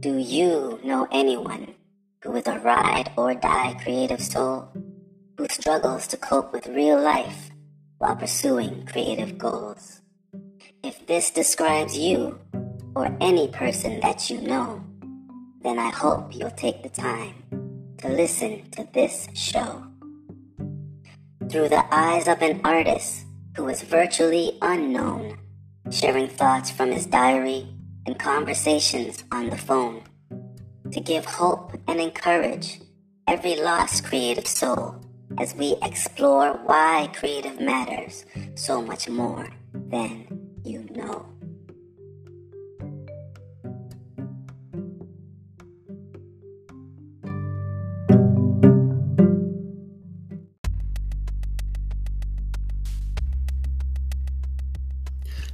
Do 0.00 0.16
you 0.16 0.78
know 0.84 1.08
anyone 1.10 1.74
who 2.22 2.36
is 2.36 2.46
a 2.46 2.60
ride 2.60 3.10
or 3.16 3.34
die 3.34 3.76
creative 3.82 4.22
soul 4.22 4.68
who 5.36 5.48
struggles 5.50 6.06
to 6.06 6.16
cope 6.16 6.52
with 6.52 6.68
real 6.68 7.00
life 7.02 7.50
while 7.98 8.14
pursuing 8.14 8.86
creative 8.86 9.38
goals? 9.38 10.02
If 10.84 11.04
this 11.08 11.32
describes 11.32 11.98
you 11.98 12.38
or 12.94 13.16
any 13.20 13.48
person 13.48 13.98
that 13.98 14.30
you 14.30 14.40
know, 14.40 14.84
then 15.62 15.80
I 15.80 15.90
hope 15.90 16.32
you'll 16.32 16.52
take 16.52 16.84
the 16.84 16.90
time 16.90 17.34
to 17.98 18.08
listen 18.08 18.70
to 18.70 18.86
this 18.92 19.26
show. 19.34 19.82
Through 21.50 21.70
the 21.70 21.84
eyes 21.92 22.28
of 22.28 22.40
an 22.40 22.60
artist 22.62 23.24
who 23.56 23.66
is 23.66 23.82
virtually 23.82 24.58
unknown, 24.62 25.38
sharing 25.90 26.28
thoughts 26.28 26.70
from 26.70 26.92
his 26.92 27.06
diary 27.06 27.66
and 28.08 28.18
conversations 28.18 29.22
on 29.30 29.50
the 29.50 29.56
phone 29.58 30.02
to 30.90 30.98
give 30.98 31.26
hope 31.26 31.78
and 31.86 32.00
encourage 32.00 32.80
every 33.26 33.54
lost 33.56 34.02
creative 34.02 34.46
soul 34.46 34.96
as 35.36 35.54
we 35.54 35.76
explore 35.82 36.54
why 36.64 37.10
creative 37.12 37.60
matters 37.60 38.24
so 38.54 38.80
much 38.80 39.10
more 39.10 39.52
than 39.74 40.26
you 40.64 40.88
know. 40.94 41.26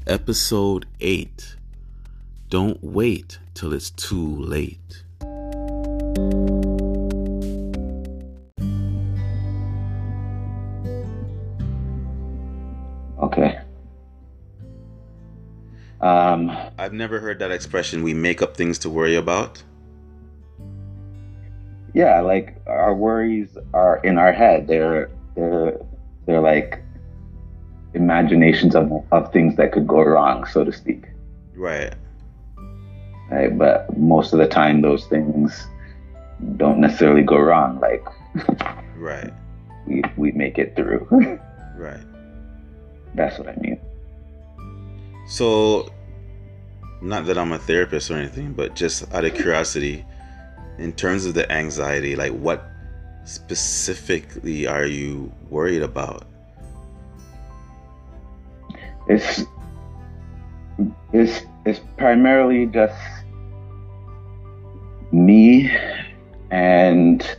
Episode 0.06 0.86
8 1.00 1.56
Don't 2.54 2.78
Wait 2.84 3.40
Till 3.54 3.72
It's 3.72 3.90
Too 3.90 4.36
Late. 4.36 5.02
Okay. 13.20 13.58
Um, 16.00 16.56
I've 16.78 16.92
never 16.92 17.18
heard 17.18 17.40
that 17.40 17.50
expression, 17.50 18.04
we 18.04 18.14
make 18.14 18.40
up 18.40 18.56
things 18.56 18.78
to 18.78 18.88
worry 18.88 19.16
about. 19.16 19.60
yeah, 21.92 22.20
like 22.20 22.62
our 22.68 22.94
worries 22.94 23.58
are 23.72 23.96
in 24.04 24.16
our 24.16 24.32
head. 24.32 24.68
They're 24.68 25.10
they're 25.34 25.80
they're 26.24 26.40
like 26.40 26.80
imaginations 27.94 28.76
of 28.76 28.92
of 29.10 29.32
things 29.32 29.56
that 29.56 29.72
could 29.72 29.88
go 29.88 30.04
wrong, 30.04 30.46
so 30.46 30.62
to 30.62 30.72
speak. 30.72 31.06
Right. 31.56 31.94
Right? 33.30 33.56
But 33.56 33.96
most 33.96 34.32
of 34.32 34.38
the 34.38 34.46
time, 34.46 34.82
those 34.82 35.06
things 35.06 35.66
don't 36.56 36.78
necessarily 36.80 37.22
go 37.22 37.38
wrong. 37.38 37.80
Like 37.80 38.04
Right. 38.96 39.32
we 39.86 40.02
we 40.16 40.32
make 40.32 40.58
it 40.58 40.76
through. 40.76 41.06
Right. 41.76 42.00
That's 43.16 43.36
what 43.36 43.48
I 43.48 43.56
mean. 43.56 43.80
So, 45.26 45.88
not 47.02 47.26
that 47.26 47.36
I'm 47.36 47.50
a 47.50 47.58
therapist 47.58 48.12
or 48.12 48.16
anything, 48.16 48.52
but 48.52 48.76
just 48.76 49.12
out 49.12 49.24
of 49.24 49.34
curiosity, 49.34 50.04
in 50.78 50.92
terms 50.92 51.26
of 51.26 51.34
the 51.34 51.50
anxiety, 51.50 52.14
like 52.14 52.30
what 52.32 52.64
specifically 53.24 54.68
are 54.68 54.86
you 54.86 55.32
worried 55.50 55.82
about? 55.82 56.26
It's 59.08 59.44
it's 61.12 61.40
it's 61.64 61.80
primarily 61.96 62.66
just 62.66 62.94
me 65.12 65.70
and 66.50 67.38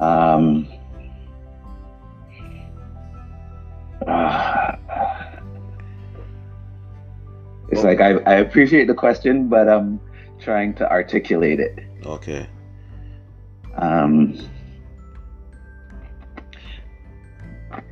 um 0.00 0.68
uh, 4.06 4.76
it's 7.70 7.82
like 7.82 8.00
I, 8.00 8.10
I 8.26 8.34
appreciate 8.36 8.86
the 8.86 8.94
question 8.94 9.48
but 9.48 9.68
I'm 9.68 10.00
trying 10.38 10.74
to 10.74 10.90
articulate 10.90 11.60
it 11.60 11.78
Okay. 12.04 12.46
um 13.76 14.38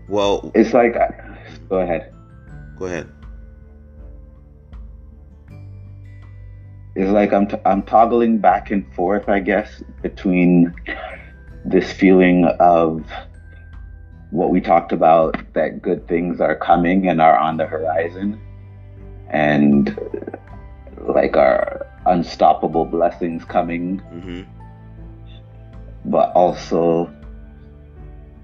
Well, 0.06 0.52
it's 0.54 0.74
like 0.74 0.94
go 1.68 1.80
ahead 1.80 2.12
go 2.78 2.86
ahead. 2.86 3.08
It's 6.94 7.10
like 7.10 7.32
I'm 7.32 7.46
t- 7.46 7.56
I'm 7.64 7.82
toggling 7.82 8.38
back 8.38 8.70
and 8.70 8.92
forth, 8.94 9.28
I 9.28 9.40
guess, 9.40 9.82
between 10.02 10.74
this 11.64 11.92
feeling 11.92 12.44
of 12.60 13.10
what 14.30 14.50
we 14.50 14.60
talked 14.60 14.92
about 14.92 15.36
that 15.54 15.80
good 15.82 16.06
things 16.06 16.40
are 16.40 16.56
coming 16.56 17.08
and 17.08 17.20
are 17.20 17.36
on 17.36 17.56
the 17.56 17.66
horizon, 17.66 18.40
and 19.28 19.98
like 21.00 21.36
our 21.36 21.86
unstoppable 22.06 22.84
blessings 22.84 23.44
coming, 23.44 23.98
hmm 23.98 24.42
but 26.06 26.30
also 26.32 27.10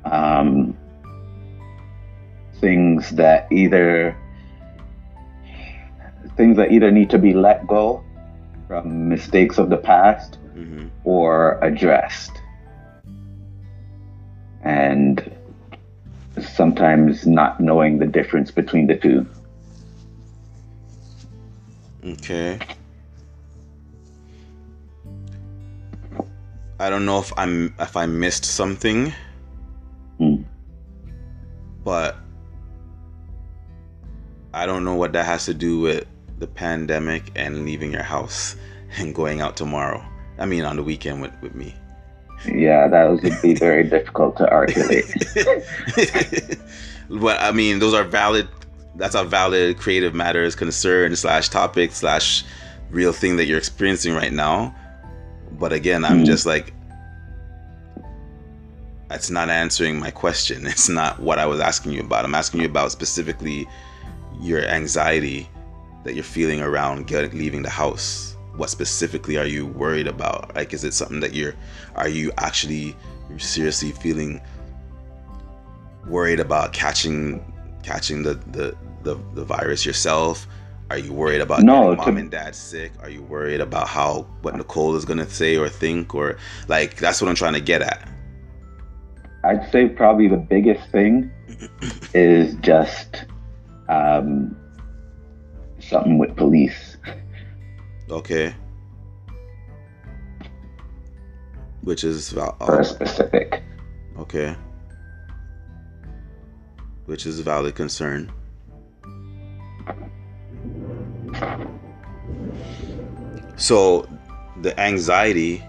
um, 0.07 0.75
things 2.61 3.11
that 3.11 3.47
either 3.53 4.17
things 6.37 6.57
that 6.57 6.73
either 6.73 6.91
need 6.91 7.11
to 7.11 7.19
be 7.19 7.35
let 7.35 7.67
go 7.67 8.03
from 8.71 9.09
mistakes 9.09 9.59
of 9.59 9.69
the 9.69 9.77
past 9.77 10.39
hmm 10.55 10.87
or 11.03 11.59
addressed. 11.61 12.31
And 14.63 15.19
sometimes 16.41 17.27
not 17.27 17.59
knowing 17.59 17.99
the 17.99 18.07
difference 18.07 18.53
between 18.53 18.87
the 18.87 18.95
two. 18.95 19.27
Okay. 22.05 22.61
I 26.79 26.91
don't 26.91 27.05
know 27.05 27.19
if 27.19 27.33
I'm 27.37 27.75
if 27.81 27.97
I 27.97 28.07
missed 28.07 28.45
something, 28.45 29.13
Mm. 30.21 30.45
but 31.83 32.17
I 34.55 34.65
don't 34.65 34.85
know 34.85 34.95
what 34.95 35.13
that 35.15 35.27
has 35.27 35.47
to 35.47 35.55
do 35.55 35.81
with 35.81 36.07
the 36.41 36.47
pandemic 36.47 37.31
and 37.37 37.65
leaving 37.65 37.93
your 37.93 38.03
house 38.03 38.57
and 38.99 39.15
going 39.15 39.41
out 39.41 39.57
tomorrow. 39.57 40.05
I 40.39 40.47
mean, 40.47 40.65
on 40.65 40.77
the 40.77 40.83
weekend 40.83 41.21
with, 41.23 41.33
with 41.43 41.55
me. 41.55 41.77
Yeah, 42.47 42.89
that 42.89 43.11
would 43.11 43.43
be 43.43 43.55
very 43.55 43.85
difficult 43.85 44.39
to 44.39 44.51
articulate. 44.51 45.05
but 47.11 47.39
I 47.41 47.53
mean, 47.53 47.79
those 47.79 47.93
are 47.93 48.05
valid. 48.05 48.49
That's 48.97 49.15
a 49.15 49.23
valid 49.23 49.79
creative 49.79 50.15
matters 50.15 50.57
concern 50.57 51.15
slash 51.15 51.51
topic 51.51 51.93
slash 51.93 52.43
real 52.91 53.13
thing 53.13 53.37
that 53.37 53.45
you're 53.45 53.59
experiencing 53.59 54.15
right 54.15 54.33
now. 54.33 54.75
But 55.53 55.73
again, 55.75 56.05
I'm 56.05 56.23
Mhm. 56.23 56.27
just 56.27 56.47
like, 56.47 56.73
that's 59.09 59.29
not 59.29 59.51
answering 59.51 60.01
my 60.01 60.11
question. 60.11 60.67
It's 60.67 60.89
not 60.89 61.21
what 61.21 61.39
I 61.39 61.45
was 61.45 61.61
asking 61.61 61.93
you 61.93 62.01
about. 62.01 62.25
I'm 62.25 62.35
asking 62.35 62.61
you 62.63 62.67
about 62.67 62.91
specifically 62.93 63.69
your 64.41 64.65
anxiety 64.65 65.47
that 66.05 66.15
you're 66.15 66.25
feeling 66.25 66.61
around 66.61 67.07
getting 67.07 67.33
leaving 67.33 67.63
the 67.63 67.71
house. 67.71 68.37
What 68.57 68.71
specifically 68.71 69.39
are 69.39 69.47
you 69.47 69.67
worried 69.67 70.07
about? 70.07 70.55
Like, 70.55 70.75
is 70.75 70.85
it 70.85 70.93
something 70.93 71.21
that 71.21 71.35
you're, 71.35 71.55
are 71.95 72.09
you 72.09 72.33
actually 72.39 72.97
seriously 73.39 73.93
feeling 73.93 74.41
worried 76.07 76.41
about 76.41 76.73
catching 76.73 77.45
catching 77.83 78.23
the 78.23 78.35
the, 78.53 78.77
the, 79.03 79.19
the 79.35 79.45
virus 79.45 79.87
yourself? 79.87 80.47
Are 80.91 80.99
you 80.99 81.13
worried 81.13 81.41
about 81.41 81.63
No, 81.63 81.95
mom 81.95 82.17
and 82.17 82.31
dad 82.31 82.57
sick? 82.57 82.93
Are 83.01 83.09
you 83.09 83.23
worried 83.23 83.61
about 83.61 83.87
how 83.87 84.27
what 84.43 84.57
Nicole 84.57 84.97
is 84.97 85.05
gonna 85.05 85.29
say 85.29 85.57
or 85.57 85.69
think 85.69 86.15
or 86.15 86.37
like 86.67 86.97
that's 86.97 87.23
what 87.23 87.29
I'm 87.29 87.37
trying 87.37 87.55
to 87.55 87.61
get 87.61 87.83
at. 87.83 88.09
I'd 89.45 89.71
say 89.71 89.89
probably 89.89 90.29
the 90.29 90.37
biggest 90.37 90.91
thing 90.91 91.31
is 92.15 92.55
just 92.57 93.25
um, 93.89 94.57
something 95.91 96.17
with 96.19 96.35
police. 96.37 96.97
Okay. 98.09 98.55
Which 101.83 102.05
is 102.05 102.31
val- 102.31 102.57
For 102.65 102.81
a 102.81 102.85
specific. 102.85 103.63
okay. 104.19 104.57
Which 107.07 107.27
is 107.27 107.41
a 107.41 107.43
valid 107.43 107.75
concern. 107.75 108.31
So 113.57 114.09
the 114.63 114.79
anxiety 114.81 115.63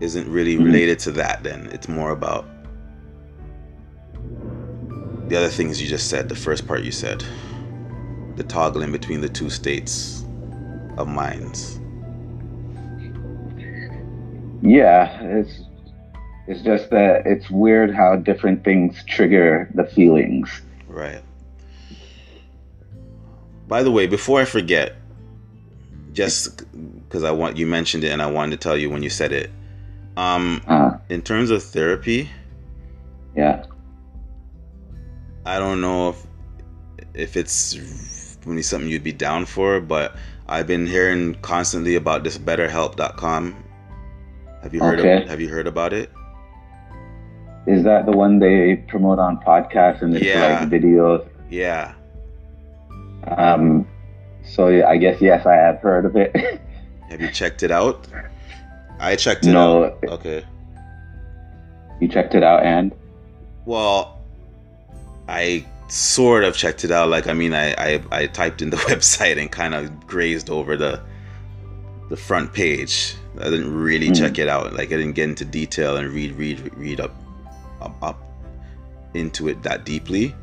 isn't 0.00 0.28
really 0.30 0.56
Mhm. 0.56 0.64
related 0.64 0.98
to 1.00 1.12
that 1.12 1.42
then. 1.42 1.68
It's 1.72 1.88
more 1.88 2.10
about 2.10 2.46
the 5.28 5.36
other 5.36 5.48
things 5.48 5.80
you 5.82 5.88
just 5.88 6.08
said, 6.08 6.28
the 6.28 6.34
first 6.34 6.66
part 6.66 6.82
you 6.82 6.92
said. 6.92 7.24
The 8.36 8.44
toggling 8.44 8.92
between 8.92 9.20
the 9.20 9.28
two 9.28 9.50
states 9.50 10.24
of 10.98 11.08
minds. 11.08 11.80
Yeah, 14.62 15.20
it's 15.22 15.62
it's 16.46 16.62
just 16.62 16.90
that 16.90 17.26
it's 17.26 17.50
weird 17.50 17.94
how 17.94 18.16
different 18.16 18.64
things 18.64 19.02
trigger 19.06 19.70
the 19.74 19.84
feelings. 19.84 20.62
Right. 20.86 21.22
By 23.68 23.82
the 23.82 23.90
way, 23.90 24.06
before 24.06 24.40
I 24.40 24.44
forget, 24.44 24.96
just 26.12 26.64
because 27.08 27.24
I 27.24 27.30
want 27.32 27.56
you 27.56 27.66
mentioned 27.66 28.04
it 28.04 28.12
and 28.12 28.22
I 28.22 28.26
wanted 28.26 28.52
to 28.52 28.56
tell 28.58 28.76
you 28.76 28.90
when 28.90 29.02
you 29.02 29.10
said 29.10 29.32
it. 29.32 29.50
Um, 30.16 30.62
Uh, 30.66 30.96
in 31.10 31.20
terms 31.22 31.50
of 31.50 31.62
therapy, 31.62 32.30
yeah. 33.34 33.64
I 35.44 35.58
don't 35.58 35.80
know 35.80 36.10
if 36.10 36.26
if 37.14 37.36
it's 37.36 37.76
really 38.46 38.62
something 38.62 38.88
you'd 38.88 39.02
be 39.04 39.12
down 39.12 39.44
for, 39.44 39.80
but 39.80 40.16
I've 40.48 40.66
been 40.66 40.86
hearing 40.86 41.34
constantly 41.42 41.96
about 41.96 42.24
this 42.24 42.38
BetterHelp.com. 42.38 43.64
Have 44.62 44.72
you 44.72 44.80
heard 44.80 45.00
Okay. 45.00 45.22
of, 45.22 45.28
Have 45.28 45.40
you 45.40 45.48
heard 45.48 45.66
about 45.66 45.92
it? 45.92 46.10
Is 47.66 47.82
that 47.82 48.06
the 48.06 48.12
one 48.12 48.38
they 48.38 48.76
promote 48.88 49.18
on 49.18 49.38
podcasts 49.38 50.00
and 50.02 50.14
it's 50.16 50.24
Yeah. 50.24 50.60
like 50.60 50.70
videos? 50.70 51.26
Yeah. 51.50 51.92
Um, 53.36 53.86
so 54.44 54.68
yeah, 54.68 54.86
I 54.88 54.96
guess 54.96 55.20
yes, 55.20 55.44
I 55.46 55.54
have 55.54 55.80
heard 55.80 56.04
of 56.04 56.14
it. 56.16 56.34
Have 57.10 57.20
you 57.20 57.30
checked 57.30 57.62
it 57.62 57.70
out? 57.70 58.06
I 58.98 59.14
checked 59.16 59.46
it 59.46 59.52
no, 59.52 59.84
out. 59.86 59.98
Okay. 60.08 60.44
you 62.00 62.08
checked 62.08 62.34
it 62.34 62.42
out, 62.42 62.62
and 62.64 62.92
Well, 63.64 64.18
I 65.28 65.64
sort 65.88 66.44
of 66.44 66.56
checked 66.56 66.84
it 66.84 66.90
out. 66.90 67.08
Like, 67.08 67.26
I 67.28 67.32
mean, 67.32 67.54
I 67.54 67.72
I, 67.74 68.02
I 68.12 68.26
typed 68.26 68.62
in 68.62 68.70
the 68.70 68.76
website 68.90 69.38
and 69.40 69.50
kind 69.50 69.74
of 69.74 70.06
grazed 70.06 70.50
over 70.50 70.76
the 70.76 71.00
the 72.08 72.16
front 72.16 72.52
page. 72.52 73.14
I 73.40 73.44
didn't 73.44 73.74
really 73.74 74.08
Hmm. 74.08 74.14
check 74.14 74.38
it 74.38 74.48
out. 74.48 74.72
Like, 74.72 74.88
I 74.92 74.96
didn't 74.96 75.12
get 75.12 75.28
into 75.28 75.44
detail 75.44 75.96
and 75.96 76.08
read 76.10 76.32
read 76.36 76.76
read 76.76 77.00
up 77.00 77.14
up, 77.80 77.96
up 78.02 78.22
into 79.14 79.48
it 79.48 79.62
that 79.62 79.84
deeply. 79.84 80.34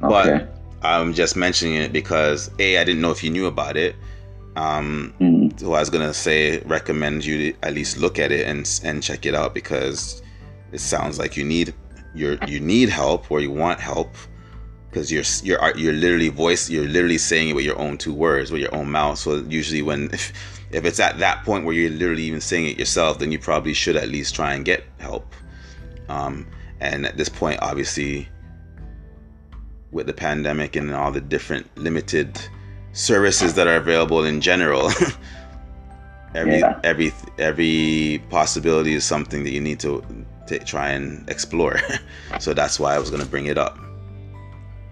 But 0.00 0.28
okay. 0.28 0.46
I'm 0.82 1.14
just 1.14 1.36
mentioning 1.36 1.76
it 1.76 1.92
because 1.92 2.50
a 2.58 2.78
I 2.78 2.84
didn't 2.84 3.00
know 3.00 3.10
if 3.10 3.22
you 3.24 3.30
knew 3.30 3.46
about 3.46 3.76
it. 3.76 3.96
Um, 4.56 5.14
Mm, 5.20 5.58
so 5.58 5.72
I 5.74 5.80
was 5.80 5.90
gonna 5.90 6.14
say 6.14 6.58
recommend 6.60 7.24
you 7.24 7.52
to 7.52 7.58
at 7.62 7.74
least 7.74 7.98
look 7.98 8.18
at 8.18 8.30
it 8.32 8.46
and 8.46 8.68
and 8.84 9.02
check 9.02 9.26
it 9.26 9.34
out 9.34 9.54
because 9.54 10.22
it 10.72 10.80
sounds 10.80 11.18
like 11.18 11.36
you 11.36 11.44
need 11.44 11.74
you 12.14 12.38
you 12.46 12.60
need 12.60 12.88
help 12.88 13.30
or 13.30 13.40
you 13.40 13.50
want 13.50 13.80
help 13.80 14.14
because 14.94 15.10
you're 15.10 15.24
you're 15.42 15.76
you're 15.76 15.92
literally 15.92 16.28
voice 16.28 16.70
you're 16.70 16.86
literally 16.86 17.18
saying 17.18 17.48
it 17.48 17.56
with 17.56 17.64
your 17.64 17.78
own 17.80 17.98
two 17.98 18.14
words 18.14 18.52
with 18.52 18.60
your 18.60 18.72
own 18.72 18.88
mouth. 18.88 19.18
So 19.18 19.38
usually 19.48 19.82
when 19.82 20.04
if, 20.12 20.32
if 20.70 20.84
it's 20.84 21.00
at 21.00 21.18
that 21.18 21.44
point 21.44 21.64
where 21.64 21.74
you're 21.74 21.90
literally 21.90 22.22
even 22.22 22.40
saying 22.40 22.66
it 22.66 22.78
yourself, 22.78 23.18
then 23.18 23.32
you 23.32 23.38
probably 23.40 23.74
should 23.74 23.96
at 23.96 24.08
least 24.08 24.36
try 24.36 24.54
and 24.54 24.64
get 24.64 24.84
help. 24.98 25.34
Um, 26.08 26.46
and 26.80 27.06
at 27.06 27.16
this 27.16 27.28
point, 27.28 27.58
obviously, 27.60 28.28
with 29.90 30.06
the 30.06 30.12
pandemic 30.12 30.76
and 30.76 30.94
all 30.94 31.10
the 31.10 31.20
different 31.20 31.66
limited 31.76 32.40
services 32.92 33.54
that 33.54 33.66
are 33.66 33.76
available 33.76 34.24
in 34.24 34.40
general 34.40 34.90
every 36.36 36.60
Yeah. 36.60 36.78
every 36.84 37.12
every 37.38 38.22
possibility 38.30 38.94
is 38.94 39.04
something 39.04 39.42
that 39.42 39.50
you 39.50 39.60
need 39.60 39.80
to, 39.80 40.04
to 40.46 40.60
try 40.60 40.90
and 40.90 41.28
explore 41.28 41.80
so 42.38 42.54
that's 42.54 42.78
why 42.78 42.94
i 42.94 42.98
was 42.98 43.10
going 43.10 43.22
to 43.22 43.28
bring 43.28 43.46
it 43.46 43.58
up 43.58 43.76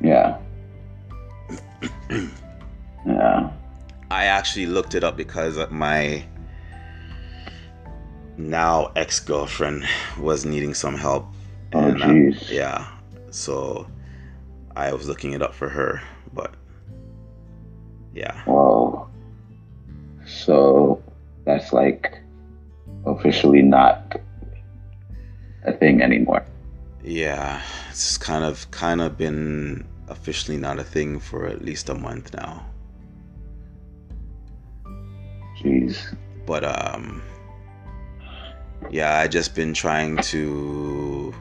yeah. 0.02 0.38
yeah. 3.06 3.50
i 4.10 4.24
actually 4.24 4.66
looked 4.66 4.94
it 4.94 5.04
up 5.04 5.16
because 5.16 5.58
my 5.70 6.24
now 8.36 8.90
ex-girlfriend 8.96 9.84
was 10.18 10.44
needing 10.44 10.74
some 10.74 10.96
help 10.96 11.26
Oh, 11.74 11.80
uh, 11.80 11.94
jeez. 11.94 12.50
yeah 12.50 12.88
so 13.30 13.86
i 14.76 14.92
was 14.92 15.06
looking 15.08 15.32
it 15.32 15.42
up 15.42 15.54
for 15.54 15.68
her 15.68 16.00
but 16.34 16.54
yeah 18.14 18.42
Whoa. 18.44 19.08
So 20.26 21.02
that's 21.44 21.72
like 21.72 22.20
officially 23.06 23.62
not 23.62 24.20
a 25.64 25.72
thing 25.72 26.00
anymore. 26.00 26.44
Yeah, 27.04 27.60
it's 27.90 28.16
kind 28.16 28.44
of 28.44 28.70
kind 28.70 29.00
of 29.00 29.18
been 29.18 29.84
officially 30.08 30.56
not 30.56 30.78
a 30.78 30.84
thing 30.84 31.18
for 31.18 31.46
at 31.46 31.64
least 31.64 31.88
a 31.88 31.94
month 31.94 32.34
now. 32.34 32.66
Jeez. 35.60 36.16
But 36.46 36.64
um 36.64 37.22
yeah, 38.90 39.18
I 39.18 39.28
just 39.28 39.54
been 39.54 39.74
trying 39.74 40.16
to 40.18 41.34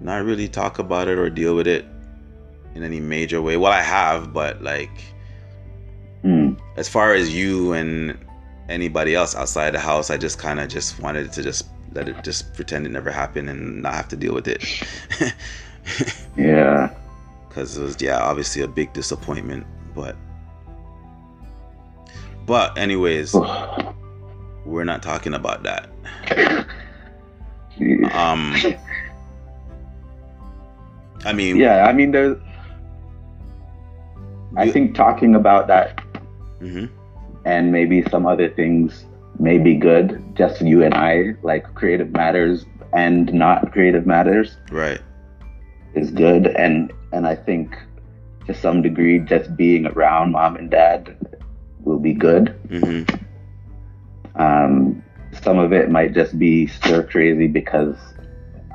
not 0.00 0.24
really 0.24 0.48
talk 0.48 0.78
about 0.78 1.08
it 1.08 1.18
or 1.18 1.30
deal 1.30 1.54
with 1.54 1.66
it 1.66 1.86
in 2.74 2.82
any 2.82 3.00
major 3.00 3.40
way. 3.40 3.56
Well, 3.56 3.72
I 3.72 3.82
have, 3.82 4.32
but 4.32 4.62
like 4.62 4.90
Mm, 6.24 6.56
as 6.76 6.88
far 6.88 7.14
as 7.14 7.34
you 7.34 7.72
and 7.72 8.16
anybody 8.68 9.14
else 9.14 9.34
outside 9.34 9.72
the 9.72 9.80
house, 9.80 10.10
I 10.10 10.16
just 10.16 10.38
kind 10.38 10.60
of 10.60 10.68
just 10.68 11.00
wanted 11.00 11.32
to 11.32 11.42
just 11.42 11.66
let 11.94 12.08
it 12.08 12.22
just 12.22 12.54
pretend 12.54 12.86
it 12.86 12.90
never 12.90 13.10
happened 13.10 13.50
and 13.50 13.82
not 13.82 13.94
have 13.94 14.08
to 14.08 14.16
deal 14.16 14.32
with 14.34 14.46
it. 14.46 14.64
yeah. 16.36 16.94
Because 17.52 17.76
it 17.76 17.82
was 17.82 18.00
yeah 18.00 18.18
obviously 18.18 18.62
a 18.62 18.68
big 18.68 18.90
disappointment 18.94 19.66
but 19.94 20.16
but 22.46 22.76
anyways 22.78 23.34
we're 24.64 24.84
not 24.84 25.02
talking 25.02 25.34
about 25.34 25.62
that 25.62 25.90
um 28.14 28.54
i 31.26 31.32
mean 31.32 31.56
yeah, 31.56 31.84
I 31.86 31.92
mean, 31.92 32.10
there's. 32.10 32.38
I 34.56 34.70
think 34.70 34.94
talking 34.94 35.34
about 35.34 35.66
that 35.68 35.98
Mhm. 36.60 36.88
and 37.44 37.72
maybe 37.72 38.02
some 38.10 38.26
other 38.26 38.48
things 38.50 39.06
may 39.38 39.56
be 39.58 39.74
good. 39.74 40.22
Just 40.36 40.60
you 40.60 40.82
and 40.82 40.94
I, 40.94 41.34
like 41.42 41.72
creative 41.74 42.12
matters 42.12 42.66
and 42.92 43.32
not 43.32 43.72
creative 43.72 44.06
matters, 44.06 44.58
right 44.70 45.00
is 45.94 46.10
good. 46.10 46.46
And 46.48 46.92
and 47.12 47.26
I 47.26 47.34
think 47.34 47.76
to 48.46 48.54
some 48.54 48.82
degree, 48.82 49.18
just 49.20 49.56
being 49.56 49.86
around 49.86 50.32
mom 50.32 50.56
and 50.56 50.70
dad 50.70 51.16
will 51.84 51.98
be 51.98 52.12
good. 52.14 52.48
hmm 52.68 53.02
Um, 54.34 55.02
some 55.42 55.58
of 55.58 55.72
it 55.72 55.90
might 55.90 56.12
just 56.14 56.38
be 56.38 56.66
stir 56.66 57.02
crazy 57.04 57.46
because 57.46 57.96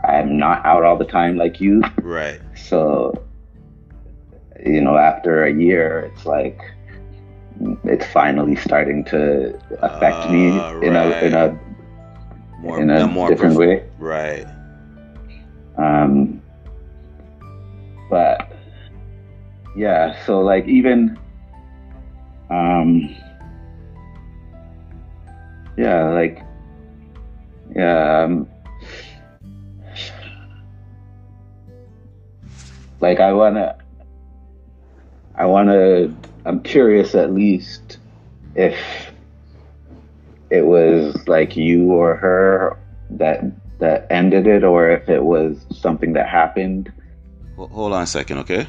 I'm 0.08 0.38
not 0.38 0.66
out 0.66 0.84
all 0.84 0.98
the 0.98 1.06
time 1.06 1.38
like 1.38 1.60
you. 1.60 1.82
right 2.02 2.40
So, 2.56 3.14
you 4.66 4.82
know, 4.82 4.98
after 4.98 5.44
a 5.46 5.54
year, 5.54 6.10
it's 6.12 6.26
like 6.26 6.60
it's 7.86 8.06
finally 8.08 8.56
starting 8.56 9.04
to 9.06 9.58
affect 9.82 10.30
me 10.30 10.50
Ah, 10.60 10.80
in 10.82 10.96
a 10.96 11.06
in 11.26 11.34
a 11.34 11.60
more 12.62 12.80
in 12.80 12.90
a 12.90 13.08
different 13.30 13.56
prof- 13.56 13.58
way. 13.58 13.84
right 14.00 14.48
Um, 15.78 16.37
but 18.10 18.52
yeah, 19.76 20.16
so 20.26 20.42
like 20.42 20.68
even 20.68 21.18
um, 22.50 23.16
yeah, 25.78 26.10
like 26.10 26.44
yeah, 27.76 28.24
um, 28.24 28.48
like 33.00 33.20
I 33.20 33.34
wanna, 33.34 33.78
I 35.36 35.46
wanna, 35.46 36.16
I'm 36.46 36.62
curious 36.62 37.14
at 37.16 37.34
least 37.34 38.00
if 38.56 38.78
it 40.50 40.66
was 40.66 41.28
like 41.28 41.58
you 41.58 41.92
or 41.92 42.16
her 42.16 42.80
that 43.12 43.44
that 43.80 44.08
ended 44.10 44.48
it 44.48 44.64
or 44.64 44.90
if 44.90 45.08
it 45.10 45.24
was 45.24 45.66
something 45.72 46.14
that 46.14 46.28
happened. 46.28 46.92
Ho- 47.58 47.68
hold 47.68 47.94
on 47.94 48.04
a 48.04 48.08
second 48.08 48.38
okay? 48.40 48.68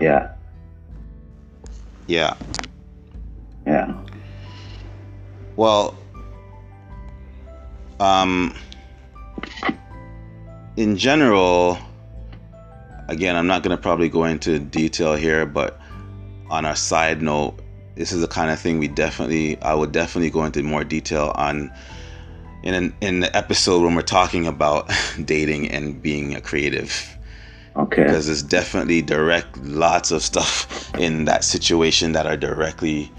Yeah, 0.00 0.32
yeah. 2.06 2.34
Yeah. 3.66 3.92
well 5.56 5.96
um 7.98 8.54
in 10.76 10.96
general 10.96 11.78
again 13.08 13.34
i'm 13.34 13.48
not 13.48 13.64
going 13.64 13.76
to 13.76 13.82
probably 13.82 14.08
go 14.08 14.22
into 14.24 14.60
detail 14.60 15.14
here 15.16 15.46
but 15.46 15.80
on 16.48 16.64
a 16.64 16.76
side 16.76 17.22
note 17.22 17.58
this 17.96 18.12
is 18.12 18.20
the 18.20 18.28
kind 18.28 18.50
of 18.52 18.60
thing 18.60 18.78
we 18.78 18.86
definitely 18.86 19.60
i 19.62 19.74
would 19.74 19.90
definitely 19.90 20.30
go 20.30 20.44
into 20.44 20.62
more 20.62 20.84
detail 20.84 21.32
on 21.34 21.72
in 22.62 22.74
an, 22.74 22.94
in 23.00 23.18
the 23.20 23.36
episode 23.36 23.82
when 23.82 23.94
we're 23.96 24.02
talking 24.02 24.46
about 24.46 24.88
dating 25.24 25.68
and 25.70 26.00
being 26.02 26.36
a 26.36 26.40
creative 26.40 27.15
Okay. 27.76 28.04
because 28.04 28.26
there's 28.26 28.42
definitely 28.42 29.02
direct 29.02 29.56
lots 29.58 30.10
of 30.10 30.22
stuff 30.22 30.94
in 30.98 31.24
that 31.26 31.44
situation 31.44 32.12
that 32.12 32.26
are 32.26 32.36
directly 32.36 33.12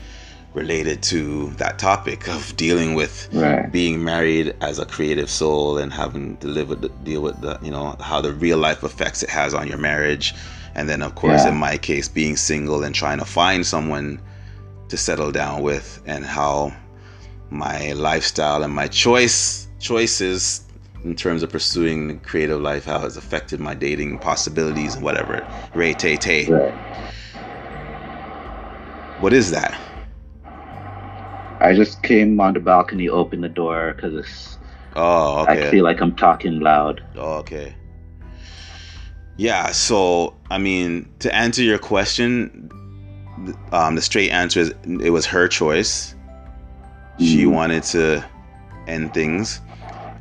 related 0.54 1.04
to 1.04 1.50
that 1.58 1.78
topic 1.78 2.28
of 2.28 2.56
dealing 2.58 2.96
with 2.96 3.30
Right. 3.32 3.72
being 3.72 4.04
married 4.04 4.56
as 4.62 4.80
a 4.80 4.86
creative 4.86 5.30
soul 5.30 5.78
and 5.78 5.94
having 5.94 6.38
to 6.38 6.48
live 6.48 6.70
with 6.70 6.82
the, 6.82 6.90
deal 6.90 7.22
with 7.22 7.40
the 7.42 7.60
you 7.62 7.70
know 7.70 7.96
how 8.00 8.22
the 8.22 8.34
real 8.34 8.58
life 8.58 8.84
effects 8.84 9.22
it 9.22 9.30
has 9.30 9.54
on 9.54 9.68
your 9.68 9.78
marriage 9.78 10.34
and 10.74 10.90
then 10.90 11.04
of 11.04 11.14
course 11.14 11.44
Yeah. 11.44 11.50
in 11.50 11.58
my 11.58 11.78
case 11.78 12.08
being 12.08 12.36
single 12.36 12.84
and 12.84 12.96
trying 12.96 13.20
to 13.20 13.26
find 13.26 13.66
someone 13.68 14.20
to 14.90 14.98
settle 14.98 15.32
down 15.32 15.62
with 15.62 16.02
and 16.08 16.26
how 16.26 16.74
my 17.52 17.92
lifestyle 17.94 18.64
and 18.64 18.74
my 18.74 18.88
choice 18.88 19.68
choices 19.80 20.62
in 21.04 21.16
terms 21.16 21.44
of 21.44 21.50
pursuing 21.52 22.08
the 22.08 22.16
creative 22.16 22.60
life 22.62 22.86
how 22.86 23.06
it's 23.06 23.18
affected 23.18 23.60
my 23.60 23.74
dating 23.74 24.18
possibilities 24.20 24.96
and 24.96 25.04
whatever 25.04 25.46
ray 25.74 25.94
tay 25.94 26.18
tay 26.18 26.48
Right. 26.50 26.74
what 29.20 29.34
is 29.34 29.52
that 29.52 29.80
I 31.60 31.74
just 31.74 32.04
came 32.04 32.40
on 32.40 32.54
the 32.54 32.60
balcony, 32.60 33.10
opened 33.10 33.44
the 33.44 33.50
door 33.50 33.94
because 33.96 34.14
it's. 34.14 34.58
oh 34.96 35.40
okay. 35.42 35.68
I 35.68 35.72
feel 35.72 35.84
like 35.84 36.00
I'm 36.02 36.16
talking 36.16 36.60
loud. 36.60 37.02
Oh, 37.16 37.38
okay. 37.38 37.76
Yeah, 39.38 39.72
so 39.72 40.36
I 40.52 40.58
mean, 40.60 41.10
to 41.20 41.34
answer 41.34 41.64
your 41.64 41.80
question, 41.80 42.70
um, 43.72 43.96
the 43.96 44.02
straight 44.02 44.30
answer 44.32 44.60
is 44.62 44.74
it 45.02 45.10
was 45.12 45.26
her 45.26 45.48
choice. 45.48 46.16
She 47.20 47.46
Mhm. 47.46 47.52
wanted 47.52 47.84
to 47.84 48.24
end 48.88 49.14
things. 49.14 49.60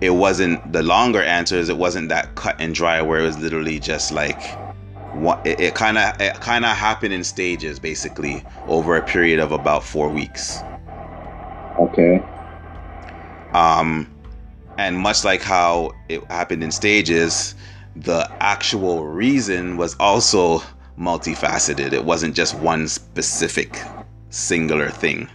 It 0.01 0.11
wasn't 0.11 0.73
the 0.73 0.83
longer 0.83 1.23
answers 1.23 1.69
it 1.69 1.77
wasn't 1.77 2.09
that 2.11 2.35
cut 2.35 2.57
and 2.59 2.75
dry 2.75 3.01
where 3.01 3.21
it 3.21 3.25
was 3.25 3.39
literally 3.39 3.79
just 3.79 4.13
like 4.13 4.41
what 5.15 5.41
it 5.47 5.75
kind 5.75 5.97
of 5.97 6.21
it 6.21 6.35
kind 6.41 6.65
of 6.65 6.77
happened 6.77 7.15
in 7.15 7.25
stages 7.25 7.79
basically 7.79 8.45
over 8.67 8.97
a 8.97 9.03
period 9.03 9.41
of 9.41 9.53
about 9.53 9.83
4 9.83 10.09
weeks. 10.11 10.59
Okay. 11.79 12.23
Um, 13.55 14.11
and 14.79 14.99
much 14.99 15.25
like 15.25 15.41
how 15.43 15.93
it 16.09 16.23
happened 16.31 16.63
in 16.63 16.71
stages, 16.71 17.55
the 17.95 18.31
actual 18.41 19.07
reason 19.07 19.77
was 19.79 19.97
also 19.99 20.63
multifaceted. 20.99 21.93
It 21.93 22.05
wasn't 22.05 22.35
just 22.35 22.55
one 22.59 22.89
specific 22.89 23.81
singular 24.31 24.91
thing. 24.91 25.29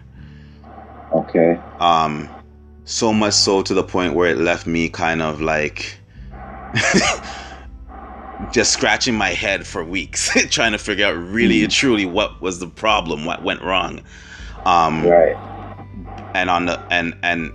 Okay. 1.13 1.60
Um, 1.80 2.30
so 2.91 3.13
much 3.13 3.33
so 3.33 3.62
to 3.62 3.74
the 3.74 3.83
point 3.83 4.15
where 4.15 4.29
it 4.29 4.38
left 4.38 4.67
me 4.67 4.89
kind 4.89 5.21
of 5.21 5.41
like 5.41 5.98
just 8.50 8.74
scratching 8.74 9.15
my 9.15 9.29
head 9.29 9.65
for 9.65 9.83
weeks, 9.83 10.29
trying 10.50 10.74
to 10.74 10.77
figure 10.77 11.05
out 11.05 11.13
really 11.13 11.63
and 11.63 11.71
truly 11.71 12.05
what 12.05 12.41
was 12.41 12.60
the 12.60 12.67
problem, 12.67 13.25
what 13.25 13.43
went 13.43 13.62
wrong. 13.62 14.01
Um, 14.65 15.03
Right. 15.05 15.38
and 16.33 16.50
on 16.50 16.65
the 16.65 16.81
and 16.89 17.15
and 17.24 17.51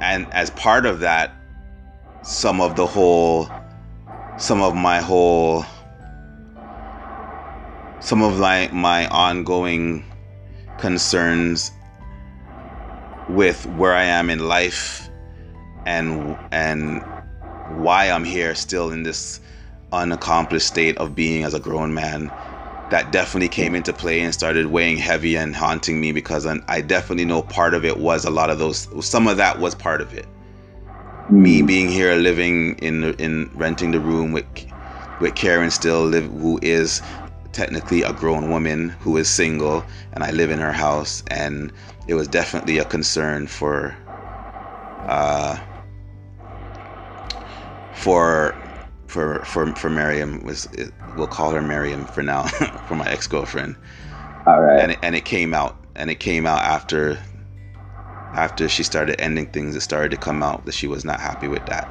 and 0.00 0.28
as 0.32 0.50
part 0.50 0.86
of 0.86 1.00
that 1.00 1.32
some 2.22 2.60
of 2.60 2.76
the 2.76 2.86
whole 2.86 3.48
some 4.36 4.62
of 4.62 4.74
my 4.74 5.00
whole 5.00 5.64
some 8.00 8.22
of 8.22 8.38
my 8.38 8.68
my 8.72 9.06
ongoing 9.08 10.04
concerns 10.78 11.70
with 13.28 13.66
where 13.66 13.92
I 13.94 14.04
am 14.04 14.30
in 14.30 14.46
life 14.48 15.08
and 15.84 16.36
and 16.52 17.04
why 17.66 18.10
I'm 18.10 18.24
here 18.24 18.54
still 18.54 18.90
in 18.90 19.02
this 19.02 19.40
unaccomplished 19.92 20.66
state 20.66 20.96
of 20.98 21.14
being 21.14 21.44
as 21.44 21.54
a 21.54 21.60
grown 21.60 21.94
man 21.94 22.32
that 22.88 23.10
definitely 23.10 23.48
came 23.48 23.74
into 23.74 23.92
play 23.92 24.20
and 24.20 24.32
started 24.32 24.66
weighing 24.66 24.96
heavy 24.96 25.36
and 25.36 25.56
haunting 25.56 26.00
me 26.00 26.12
because 26.12 26.46
I, 26.46 26.56
I 26.68 26.80
definitely 26.80 27.24
know 27.24 27.42
part 27.42 27.74
of 27.74 27.84
it 27.84 27.98
was 27.98 28.24
a 28.24 28.30
lot 28.30 28.50
of 28.50 28.58
those 28.58 28.88
some 29.04 29.26
of 29.26 29.36
that 29.38 29.58
was 29.58 29.74
part 29.74 30.00
of 30.00 30.12
it 30.14 30.26
me 31.28 31.62
Mm. 31.62 31.66
being 31.66 31.88
here 31.88 32.14
living 32.14 32.76
in 32.78 33.14
in 33.14 33.50
renting 33.54 33.90
the 33.90 34.00
room 34.00 34.32
with 34.32 34.46
with 35.18 35.34
Karen 35.34 35.70
still 35.70 36.04
live 36.04 36.24
who 36.26 36.58
is 36.62 37.02
technically 37.56 38.02
a 38.02 38.12
grown 38.12 38.50
woman 38.50 38.90
who 39.00 39.16
is 39.16 39.28
single 39.30 39.86
and 40.12 40.22
I 40.22 40.30
live 40.30 40.50
in 40.50 40.58
her 40.58 40.72
house 40.72 41.22
and 41.28 41.72
it 42.06 42.12
was 42.14 42.28
definitely 42.28 42.76
a 42.78 42.84
concern 42.84 43.46
for 43.46 43.96
uh 45.06 45.56
for 47.92 48.60
for 49.06 49.42
for 49.44 49.74
for 49.74 49.88
Miriam 49.88 50.44
was 50.44 50.66
it, 50.66 50.92
we'll 51.14 51.26
call 51.26 51.52
her 51.52 51.62
Miriam 51.62 52.04
for 52.04 52.22
now 52.22 52.42
for 52.86 52.94
my 52.94 53.08
ex-girlfriend 53.08 53.74
All 54.46 54.60
right. 54.60 54.80
and 54.80 54.92
it, 54.92 54.98
and 55.02 55.16
it 55.16 55.24
came 55.24 55.54
out 55.54 55.78
and 55.94 56.10
it 56.10 56.20
came 56.20 56.46
out 56.46 56.60
after 56.60 57.18
after 58.34 58.68
she 58.68 58.82
started 58.82 59.18
ending 59.18 59.46
things 59.46 59.74
it 59.74 59.80
started 59.80 60.10
to 60.10 60.18
come 60.18 60.42
out 60.42 60.66
that 60.66 60.74
she 60.74 60.86
was 60.86 61.06
not 61.06 61.20
happy 61.20 61.48
with 61.48 61.64
that 61.66 61.88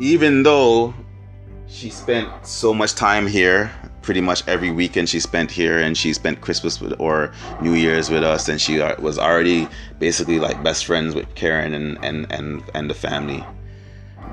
even 0.00 0.42
though 0.42 0.92
she 1.66 1.90
spent 1.90 2.28
so 2.46 2.74
much 2.74 2.94
time 2.94 3.26
here 3.26 3.70
pretty 4.02 4.20
much 4.20 4.46
every 4.46 4.70
weekend 4.70 5.08
she 5.08 5.18
spent 5.18 5.50
here 5.50 5.78
and 5.80 5.96
she 5.96 6.12
spent 6.12 6.40
christmas 6.40 6.80
with, 6.80 6.92
or 6.98 7.32
new 7.62 7.72
year's 7.72 8.10
with 8.10 8.22
us 8.22 8.48
and 8.48 8.60
she 8.60 8.78
was 8.98 9.18
already 9.18 9.66
basically 9.98 10.38
like 10.38 10.62
best 10.62 10.84
friends 10.84 11.14
with 11.14 11.32
karen 11.34 11.72
and 11.74 11.98
and 12.04 12.30
and, 12.32 12.62
and 12.74 12.90
the 12.90 12.94
family 12.94 13.42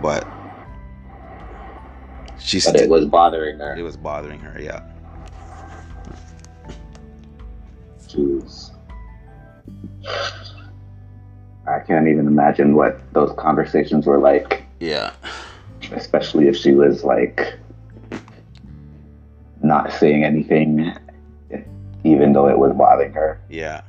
but 0.01 0.27
she 2.39 2.57
But 2.57 2.61
sti- 2.61 2.79
it 2.83 2.89
was 2.89 3.05
bothering 3.05 3.59
her. 3.59 3.75
it 3.77 3.83
was 3.83 3.95
bothering 3.97 4.39
her 4.39 4.59
yeah 4.61 4.83
Jeez. 8.07 8.71
I 11.65 11.79
can't 11.87 12.09
even 12.09 12.27
imagine 12.27 12.75
what 12.75 12.99
those 13.13 13.31
conversations 13.37 14.05
were 14.05 14.17
like, 14.17 14.63
yeah 14.81 15.13
especially 15.91 16.47
if 16.47 16.55
she 16.55 16.73
was 16.73 17.03
like 17.03 17.55
not 19.61 19.91
saying 19.93 20.23
anything, 20.23 20.93
even 22.03 22.33
though 22.33 22.49
it 22.49 22.57
was 22.57 22.73
bothering 22.73 23.13
her. 23.13 23.39
yeah 23.49 23.81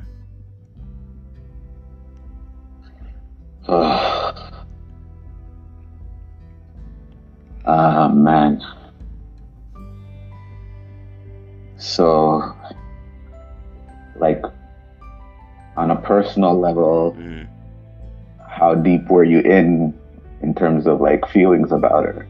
Ah, 7.64 8.09
man. 8.09 8.61
So, 11.76 12.56
like, 14.16 14.42
on 15.76 15.92
a 15.92 15.97
personal 15.97 16.59
level, 16.59 17.16
mm. 17.16 17.47
how 18.49 18.75
deep 18.75 19.09
were 19.09 19.23
you 19.23 19.40
in 19.40 19.94
in 20.42 20.54
terms 20.54 20.87
of 20.87 21.00
like 21.00 21.26
feelings 21.28 21.72
about 21.72 22.04
her? 22.04 22.28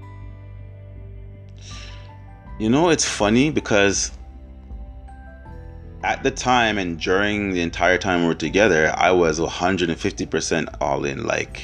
You 2.59 2.69
know, 2.69 2.91
it's 2.91 3.05
funny 3.05 3.51
because 3.51 4.13
at 6.05 6.23
the 6.23 6.31
time 6.31 6.79
and 6.79 6.99
during 6.99 7.53
the 7.53 7.61
entire 7.61 7.99
time 7.99 8.23
we 8.23 8.29
were 8.29 8.35
together, 8.35 8.93
I 8.97 9.11
was 9.11 9.41
150% 9.41 10.77
all 10.81 11.05
in. 11.05 11.25
Like, 11.25 11.63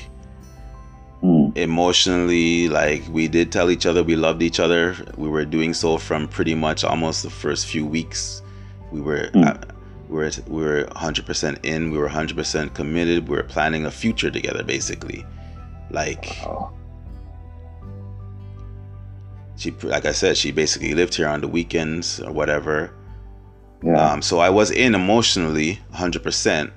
Mm, 1.22 1.56
emotionally, 1.58 2.68
like, 2.68 3.02
we 3.10 3.26
did 3.26 3.50
tell 3.50 3.70
each 3.70 3.86
other 3.86 4.04
we 4.04 4.14
loved 4.14 4.40
each 4.40 4.60
other. 4.60 4.94
We 5.16 5.28
were 5.28 5.44
doing 5.44 5.74
so 5.74 5.98
from 5.98 6.28
pretty 6.28 6.54
much 6.54 6.84
almost 6.84 7.24
the 7.24 7.30
first 7.30 7.66
few 7.66 7.84
weeks. 7.84 8.40
We 8.92 9.00
were. 9.00 9.30
Mm. 9.34 9.46
uh, 9.46 9.74
we 10.08 10.16
were, 10.16 10.30
we 10.46 10.62
were 10.62 10.84
100% 10.96 11.64
in, 11.64 11.90
we 11.90 11.98
were 11.98 12.08
100% 12.08 12.72
committed, 12.72 13.28
we 13.28 13.36
were 13.36 13.42
planning 13.42 13.84
a 13.84 13.90
future 13.90 14.30
together 14.30 14.62
basically. 14.62 15.26
Like, 15.90 16.38
oh, 16.44 16.70
she, 19.56 19.70
like 19.82 20.06
I 20.06 20.12
said, 20.12 20.36
she 20.36 20.52
basically 20.52 20.94
lived 20.94 21.14
here 21.14 21.28
on 21.28 21.40
the 21.40 21.48
weekends 21.48 22.20
or 22.20 22.32
whatever. 22.32 22.92
yeah. 23.82 24.12
Um, 24.12 24.22
so 24.22 24.38
I 24.38 24.50
was 24.50 24.70
in 24.70 24.94
emotionally 24.94 25.78
100%. 25.94 26.70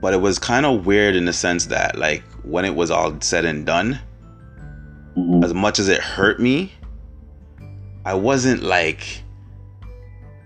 But 0.00 0.12
it 0.14 0.20
was 0.20 0.38
kind 0.38 0.66
of 0.66 0.84
weird 0.86 1.16
in 1.16 1.24
the 1.24 1.32
sense 1.32 1.66
that, 1.66 1.96
like, 1.98 2.22
when 2.42 2.64
it 2.64 2.74
was 2.74 2.90
all 2.90 3.18
said 3.20 3.44
and 3.44 3.64
done, 3.64 3.98
Mhm. 5.16 5.42
as 5.44 5.54
much 5.54 5.78
as 5.78 5.88
it 5.88 6.00
hurt 6.00 6.40
me, 6.40 6.72
I 8.04 8.14
wasn't 8.14 8.62
like, 8.62 9.22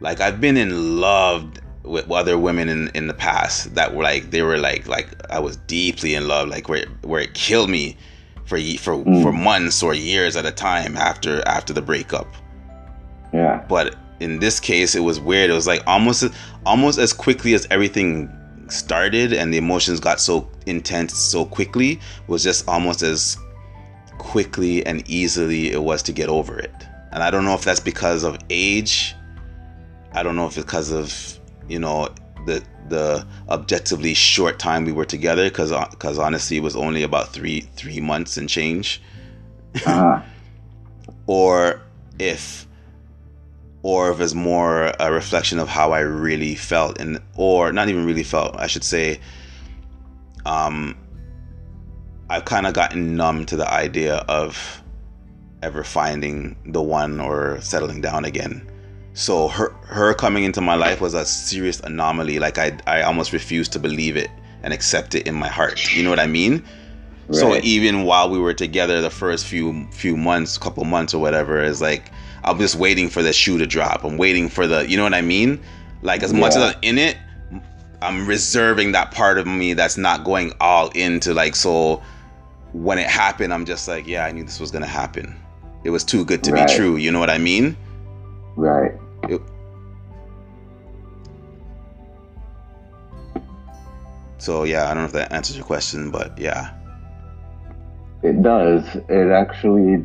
like, 0.01 0.21
I've 0.21 0.41
been 0.41 0.57
in 0.57 1.01
love 1.01 1.51
with 1.85 2.11
other 2.11 2.37
women 2.39 2.69
in, 2.69 2.89
in 2.95 3.07
the 3.07 3.15
past 3.15 3.75
that 3.75 3.95
were 3.95 4.03
like, 4.03 4.31
they 4.31 4.43
were 4.43 4.59
like, 4.59 4.87
like, 4.89 5.09
I 5.31 5.39
was 5.39 5.57
deeply 5.57 6.15
in 6.15 6.29
love, 6.29 6.49
like, 6.49 6.69
where, 6.69 6.87
where 7.03 7.21
it 7.23 7.35
killed 7.35 7.71
me 7.71 7.97
for, 8.45 8.59
for, 8.59 8.97
Mm. 9.05 9.23
for 9.23 9.33
months 9.33 9.83
or 9.83 9.95
years 9.95 10.37
at 10.37 10.45
a 10.47 10.51
time 10.53 10.97
after, 10.97 11.47
after 11.49 11.73
the 11.73 11.83
breakup. 11.83 12.27
Yeah. 13.33 13.63
but 13.69 13.95
in 14.21 14.39
this 14.39 14.59
case 14.59 14.95
it 14.95 15.01
was 15.01 15.21
weird 15.21 15.51
it 15.51 15.53
was 15.53 15.67
like 15.67 15.83
almost 15.87 16.25
almost 16.65 16.99
as 16.99 17.13
quickly 17.13 17.53
as 17.53 17.67
everything 17.71 18.33
started 18.69 19.35
and 19.35 19.53
the 19.53 19.59
emotions 19.59 20.01
got 20.01 20.19
so 20.19 20.49
intense 20.65 21.15
so 21.15 21.45
quickly 21.45 22.01
was 22.27 22.43
just 22.43 22.67
almost 22.67 23.03
as 23.03 23.37
quickly 24.17 24.85
and 24.87 25.09
easily 25.11 25.71
it 25.71 25.83
was 25.83 26.03
to 26.03 26.13
get 26.13 26.31
over 26.31 26.59
it 26.59 26.73
and 27.13 27.23
I 27.23 27.31
don't 27.31 27.45
know 27.45 27.53
if 27.55 27.65
that's 27.65 27.81
because 27.81 28.23
of 28.25 28.39
age. 28.51 29.15
I 30.13 30.23
don't 30.23 30.35
know 30.37 30.47
if 30.47 30.57
it's 30.57 30.65
because 30.65 30.91
of 30.91 31.38
you 31.69 31.79
know 31.79 32.09
the 32.47 32.63
the 32.89 33.27
objectively 33.51 34.15
short 34.15 34.59
time 34.59 34.85
we 34.85 34.93
were 34.93 35.05
together 35.05 35.49
because 35.49 35.73
because 35.91 36.19
honestly 36.19 36.57
it 36.57 36.63
was 36.63 36.75
only 36.77 37.03
about 37.03 37.29
three 37.29 37.61
three 37.77 38.01
months 38.01 38.37
and 38.37 38.49
change 38.49 39.03
uh-huh. 39.87 40.23
or 41.27 41.81
if 42.19 42.67
or 43.83 44.11
if 44.11 44.21
it's 44.21 44.35
more 44.35 44.93
a 44.99 45.13
reflection 45.13 45.59
of 45.59 45.69
how 45.69 45.93
I 45.93 46.01
really 46.01 46.55
felt 46.55 46.99
and 46.99 47.21
or 47.37 47.73
not 47.73 47.89
even 47.89 48.05
really 48.07 48.25
felt 48.25 48.57
I 48.57 48.67
should 48.67 48.85
say 48.85 49.21
um 50.47 50.97
I've 52.31 52.45
kind 52.45 52.67
of 52.67 52.75
gotten 52.75 53.17
numb 53.17 53.47
to 53.47 53.57
the 53.57 53.71
idea 53.71 54.17
of 54.29 54.83
ever 55.63 55.83
finding 55.85 56.57
the 56.67 56.83
one 56.83 57.21
or 57.21 57.61
settling 57.61 58.01
down 58.01 58.25
again 58.25 58.67
so 59.19 59.49
her 59.49 59.71
her 59.83 60.15
coming 60.15 60.45
into 60.45 60.61
my 60.61 60.77
life 60.77 61.01
was 61.01 61.13
a 61.13 61.27
serious 61.27 61.81
anomaly. 61.81 62.39
Like 62.39 62.57
I 62.57 62.79
I 62.87 63.03
almost 63.03 63.33
refused 63.33 63.73
to 63.73 63.81
believe 63.81 64.17
it 64.17 64.31
and 64.63 64.73
accept 64.73 65.17
it 65.17 65.27
in 65.27 65.35
my 65.35 65.49
heart. 65.49 65.93
You 65.93 66.05
know 66.05 66.11
what 66.11 66.21
I 66.21 66.29
mean? 66.29 66.63
Right. 67.27 67.37
So 67.37 67.57
even 67.57 68.05
while 68.05 68.31
we 68.31 68.39
were 68.39 68.55
together 68.55 69.01
the 69.01 69.11
first 69.11 69.45
few 69.45 69.89
few 69.91 70.17
months, 70.17 70.57
couple 70.57 70.85
months 70.85 71.15
or 71.15 71.21
whatever, 71.21 71.61
is 71.61 71.81
like 71.81 72.13
I'm 72.45 72.59
just 72.61 72.77
waiting 72.77 73.09
for 73.09 73.25
the 73.25 73.33
shoe 73.33 73.59
to 73.59 73.67
drop. 73.67 74.05
I'm 74.05 74.19
waiting 74.19 74.49
for 74.49 74.69
the 74.69 74.89
you 74.89 74.97
know 74.97 75.03
what 75.03 75.15
I 75.15 75.23
mean? 75.23 75.61
Like 76.03 76.23
as 76.23 76.33
yeah. 76.33 76.39
much 76.39 76.55
as 76.55 76.63
I'm 76.63 76.79
in 76.83 76.99
it, 76.99 77.17
I'm 78.01 78.25
reserving 78.25 78.93
that 78.93 79.11
part 79.11 79.39
of 79.39 79.49
me 79.49 79.73
that's 79.73 79.97
not 79.97 80.23
going 80.23 80.53
all 80.61 80.91
into 80.91 81.35
like 81.35 81.57
so 81.57 82.01
when 82.73 82.99
it 82.99 83.09
happened, 83.09 83.53
I'm 83.53 83.65
just 83.65 83.89
like, 83.89 84.07
yeah, 84.07 84.25
I 84.25 84.31
knew 84.31 84.45
this 84.45 84.61
was 84.61 84.71
gonna 84.71 84.87
happen. 84.87 85.35
It 85.83 85.91
was 85.91 86.05
too 86.05 86.25
good 86.25 86.45
to 86.45 86.53
right. 86.53 86.69
be 86.69 86.73
true. 86.73 86.95
You 86.95 87.11
know 87.11 87.19
what 87.19 87.31
I 87.31 87.39
mean? 87.39 87.77
Right. 88.55 88.93
It, 89.29 89.43
so 94.39 94.65
yeah, 94.65 94.85
I 94.85 94.95
don't 94.95 94.99
know 94.99 95.05
if 95.05 95.13
that 95.13 95.33
answers 95.33 95.57
your 95.57 95.67
question, 95.67 96.11
but 96.11 96.39
yeah. 96.39 96.75
It 98.23 98.43
does. 98.43 98.97
It 99.09 99.31
actually 99.31 100.05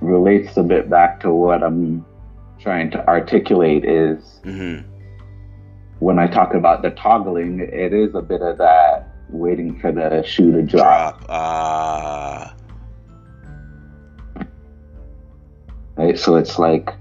relates 0.00 0.56
a 0.56 0.62
bit 0.62 0.88
back 0.90 1.20
to 1.20 1.30
what 1.30 1.62
I'm 1.62 2.04
trying 2.60 2.90
to 2.90 3.08
articulate 3.08 3.84
is 3.84 4.18
mm-hmm. 4.44 4.86
when 5.98 6.18
I 6.18 6.26
talk 6.26 6.54
about 6.54 6.82
the 6.82 6.90
toggling, 6.90 7.60
it 7.60 7.92
is 7.92 8.14
a 8.14 8.22
bit 8.22 8.42
of 8.42 8.58
that 8.58 9.08
waiting 9.30 9.78
for 9.80 9.92
the 9.92 10.22
shoe 10.22 10.52
to 10.52 10.62
drop. 10.62 11.24
drop. 11.26 11.30
Uh... 11.30 12.50
Right, 15.96 16.18
so 16.18 16.36
it's 16.36 16.58
like 16.58 16.94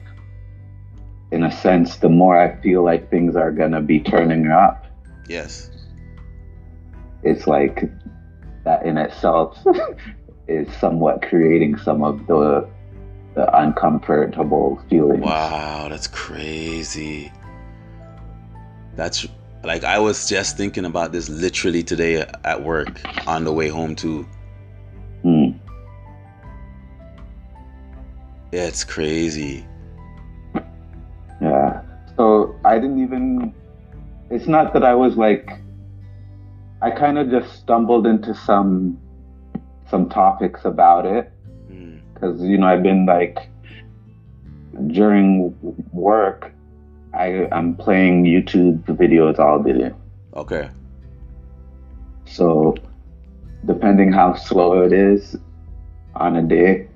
in 1.32 1.44
a 1.44 1.52
sense, 1.52 1.98
the 1.98 2.10
more 2.10 2.38
I 2.38 2.60
feel 2.62 2.84
like 2.84 3.10
things 3.10 3.36
are 3.36 3.52
gonna 3.52 3.82
be 3.82 4.00
turning 4.00 4.48
up. 4.48 4.86
Yes. 5.28 5.70
It's 7.24 7.46
like 7.48 7.90
that 8.64 8.86
in 8.86 8.98
itself 8.98 9.58
is 10.48 10.68
somewhat 10.78 11.22
creating 11.22 11.78
some 11.78 12.04
of 12.04 12.26
the 12.28 12.68
the 13.36 13.58
uncomfortable 13.58 14.82
feelings. 14.90 15.24
Wow, 15.24 15.88
that's 15.90 16.08
crazy. 16.08 17.32
That's 18.96 19.28
like 19.64 19.84
I 19.84 20.00
was 20.00 20.28
just 20.28 20.58
thinking 20.58 20.86
about 20.86 21.12
this 21.12 21.30
literally 21.30 21.84
today 21.84 22.26
at 22.44 22.64
work 22.64 23.00
on 23.28 23.44
the 23.44 23.54
way 23.54 23.68
home 23.68 23.96
too. 23.96 24.28
Hmm. 25.22 25.52
Yeah, 28.52 28.64
it's 28.64 28.84
crazy. 28.84 29.66
I 32.70 32.76
didn't 32.80 33.02
even. 33.02 33.54
It's 34.30 34.48
not 34.48 34.74
that 34.74 34.84
I 34.84 34.94
was 34.94 35.16
like. 35.18 35.50
I 36.82 36.92
kind 36.92 37.18
of 37.18 37.30
just 37.30 37.60
stumbled 37.60 38.06
into 38.08 38.34
some 38.34 39.00
some 39.90 40.08
topics 40.08 40.66
about 40.66 41.06
it 41.06 41.32
because 42.14 42.40
hmm. 42.40 42.46
you 42.46 42.58
know 42.58 42.68
I've 42.68 42.84
been 42.84 43.06
like 43.06 43.50
during 44.88 45.56
work 45.92 46.54
I 47.14 47.48
I'm 47.52 47.76
playing 47.76 48.26
YouTube 48.26 48.84
videos 48.84 49.40
all 49.40 49.64
day. 49.64 49.92
Okay. 50.36 50.70
So 52.26 52.76
depending 53.66 54.12
how 54.12 54.36
slow 54.36 54.84
it 54.84 54.94
is 54.94 55.36
on 56.16 56.36
a 56.36 56.44
day, 56.44 56.88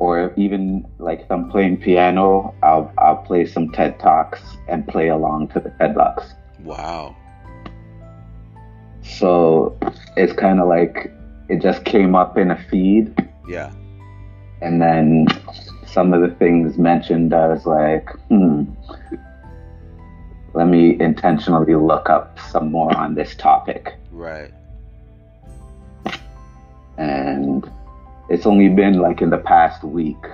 or 0.00 0.32
even 0.36 0.84
like 0.98 1.20
if 1.20 1.30
I'm 1.30 1.48
playing 1.50 1.76
piano, 1.76 2.54
I'll 2.62 2.92
I'll 2.98 3.18
play 3.18 3.46
some 3.46 3.70
TED 3.70 4.00
Talks 4.00 4.40
and 4.66 4.88
play 4.88 5.08
along 5.08 5.48
to 5.48 5.60
the 5.60 5.70
TED 5.78 5.94
Talks. 5.94 6.34
Wow. 6.64 7.14
So 9.02 9.78
it's 10.16 10.32
kind 10.32 10.58
of 10.58 10.68
like 10.68 11.12
it 11.48 11.60
just 11.60 11.84
came 11.84 12.14
up 12.14 12.38
in 12.38 12.50
a 12.50 12.56
feed. 12.70 13.14
Yeah. 13.46 13.72
And 14.62 14.80
then 14.80 15.26
some 15.86 16.12
of 16.14 16.22
the 16.22 16.34
things 16.36 16.78
mentioned, 16.78 17.34
I 17.34 17.48
was 17.48 17.66
like, 17.66 18.08
hmm, 18.28 18.64
let 20.54 20.66
me 20.66 20.98
intentionally 21.00 21.74
look 21.74 22.08
up 22.08 22.38
some 22.50 22.70
more 22.70 22.94
on 22.96 23.14
this 23.14 23.34
topic. 23.34 23.94
Right. 24.10 24.52
And 26.96 27.70
it's 28.30 28.46
only 28.46 28.68
been 28.68 28.98
like 28.98 29.20
in 29.20 29.30
the 29.30 29.38
past 29.38 29.82
week. 29.82 30.24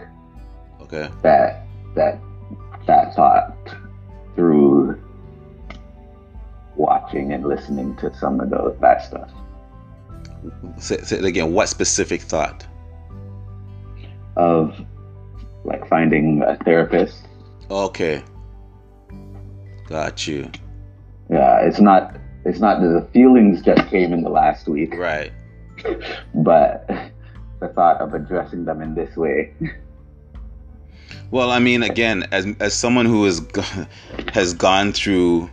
Okay. 0.83 1.09
That 1.23 1.67
that 1.95 2.21
that 2.87 3.15
thought 3.17 3.57
through 4.37 5.03
watching 6.77 7.33
and 7.33 7.45
listening 7.45 7.97
to 7.97 8.15
some 8.15 8.39
of 8.39 8.51
those 8.51 8.77
that 8.81 9.05
stuff. 9.05 9.31
Say, 10.79 10.99
say 10.99 11.17
it 11.17 11.25
again. 11.25 11.53
What 11.53 11.69
specific 11.69 12.21
thought? 12.21 12.67
Of 14.37 14.79
like 15.65 15.89
finding 15.89 16.43
a 16.43 16.57
therapist. 16.57 17.27
Okay. 17.71 18.23
Got 19.87 20.29
you. 20.29 20.51
Yeah, 21.31 21.61
it's 21.61 21.81
not. 21.81 22.17
It's 22.45 22.61
not 22.61 22.81
the 22.81 23.09
feelings 23.13 23.63
just 23.63 23.89
came 23.89 24.13
in 24.13 24.23
the 24.23 24.29
last 24.29 24.69
week. 24.69 24.95
Right. 24.95 25.33
but 26.35 26.89
the 27.67 27.73
thought 27.75 28.01
of 28.01 28.15
addressing 28.15 28.65
them 28.65 28.83
in 28.83 28.95
this 28.95 29.17
way. 29.17 29.53
Well, 31.33 31.51
I 31.51 31.59
mean, 31.59 31.83
again, 31.83 32.27
as 32.31 32.47
as 32.61 32.73
someone 32.73 33.05
who 33.05 33.25
has 33.25 33.45
has 34.33 34.55
gone 34.55 34.93
through 34.93 35.51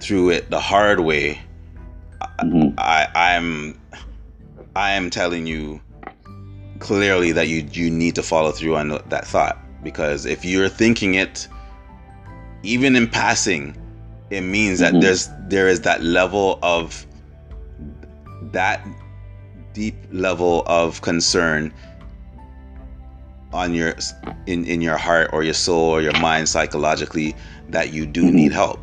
through 0.00 0.30
it 0.30 0.50
the 0.50 0.58
hard 0.58 1.00
way, 1.00 1.40
mm-hmm. 2.40 2.74
I 2.76 3.06
I'm 3.14 3.80
I 4.74 4.92
am 4.92 5.10
telling 5.10 5.46
you 5.46 5.80
clearly 6.80 7.30
that 7.32 7.46
you 7.46 7.68
you 7.70 7.88
need 7.88 8.16
to 8.16 8.22
follow 8.22 8.50
through 8.50 8.74
on 8.74 8.88
that 9.08 9.24
thought 9.24 9.58
because 9.84 10.26
if 10.26 10.44
you're 10.44 10.68
thinking 10.68 11.14
it 11.14 11.46
even 12.64 12.96
in 12.96 13.06
passing 13.06 13.76
it 14.30 14.40
means 14.40 14.80
that 14.80 14.92
mm-hmm. 14.92 15.02
there's 15.02 15.28
there 15.42 15.68
is 15.68 15.82
that 15.82 16.02
level 16.02 16.58
of 16.62 17.06
that 18.50 18.84
deep 19.72 19.94
level 20.10 20.62
of 20.66 21.00
concern 21.02 21.72
on 23.52 23.74
your 23.74 23.94
in 24.46 24.64
in 24.64 24.80
your 24.80 24.96
heart 24.96 25.30
or 25.32 25.42
your 25.42 25.54
soul 25.54 25.90
or 25.90 26.00
your 26.00 26.18
mind 26.20 26.48
psychologically 26.48 27.34
that 27.68 27.92
you 27.92 28.06
do 28.06 28.24
mm-hmm. 28.24 28.36
need 28.36 28.52
help 28.52 28.80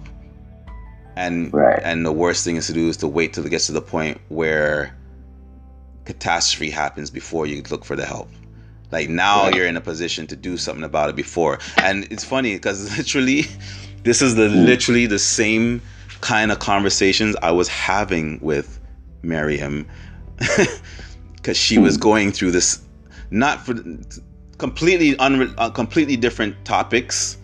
and 1.15 1.54
right. 1.54 1.82
and 1.84 2.06
the 2.06 2.12
worst 2.12 2.45
thing 2.45 2.56
is 2.56 2.67
to 2.67 2.73
do 2.73 2.88
is 2.88 2.97
to 2.97 3.08
wait 3.08 3.34
till 3.34 3.45
it 3.45 3.49
gets 3.49 3.65
to 3.65 3.71
the 3.71 3.82
point 3.82 4.19
where 4.30 4.95
catastrophe 6.06 6.69
happens 6.69 7.10
before 7.10 7.45
you 7.45 7.62
look 7.69 7.84
for 7.84 7.95
the 7.95 8.06
help 8.06 8.30
like 8.91 9.10
now 9.10 9.43
right. 9.43 9.56
you're 9.56 9.67
in 9.67 9.75
a 9.75 9.82
position 9.82 10.28
to 10.28 10.36
do 10.36 10.56
something 10.56 10.84
about 10.84 11.10
it 11.10 11.15
before 11.15 11.60
and 11.78 12.06
it's 12.12 12.23
funny 12.23 12.56
because 12.56 12.97
literally 12.97 13.43
this 14.04 14.21
is 14.21 14.36
the 14.36 14.47
mm. 14.47 14.65
literally 14.65 15.06
the 15.06 15.19
same 15.19 15.82
kind 16.21 16.52
of 16.52 16.60
conversations 16.60 17.36
i 17.41 17.52
was 17.52 17.67
having 17.67 18.39
with 18.39 18.80
miriam 19.23 19.88
because 21.36 21.58
she 21.58 21.78
was 21.78 21.95
hmm. 21.95 22.02
going 22.02 22.32
through 22.32 22.52
this 22.52 22.82
not 23.32 23.65
for 23.65 23.73
completely 24.58 25.15
unre- 25.15 25.54
uh, 25.58 25.69
completely 25.69 26.15
different 26.15 26.54
topics 26.65 27.38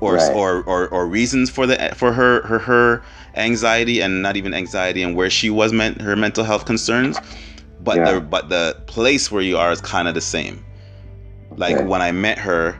or, 0.00 0.14
right. 0.14 0.34
or, 0.34 0.62
or 0.64 0.88
or 0.88 1.06
reasons 1.06 1.50
for 1.50 1.66
the 1.66 1.92
for 1.94 2.12
her 2.12 2.42
her 2.46 2.58
her 2.58 3.02
anxiety 3.36 4.00
and 4.00 4.22
not 4.22 4.36
even 4.36 4.54
anxiety 4.54 5.02
and 5.02 5.14
where 5.14 5.30
she 5.30 5.50
was 5.50 5.72
meant 5.72 6.00
her 6.00 6.16
mental 6.16 6.44
health 6.44 6.64
concerns 6.64 7.18
but 7.80 7.96
yeah. 7.96 8.12
the 8.12 8.20
but 8.20 8.48
the 8.48 8.76
place 8.86 9.30
where 9.30 9.42
you 9.42 9.56
are 9.56 9.70
is 9.70 9.80
kind 9.80 10.08
of 10.08 10.14
the 10.14 10.20
same 10.20 10.64
like 11.56 11.76
okay. 11.76 11.84
when 11.84 12.00
i 12.00 12.10
met 12.10 12.38
her 12.38 12.78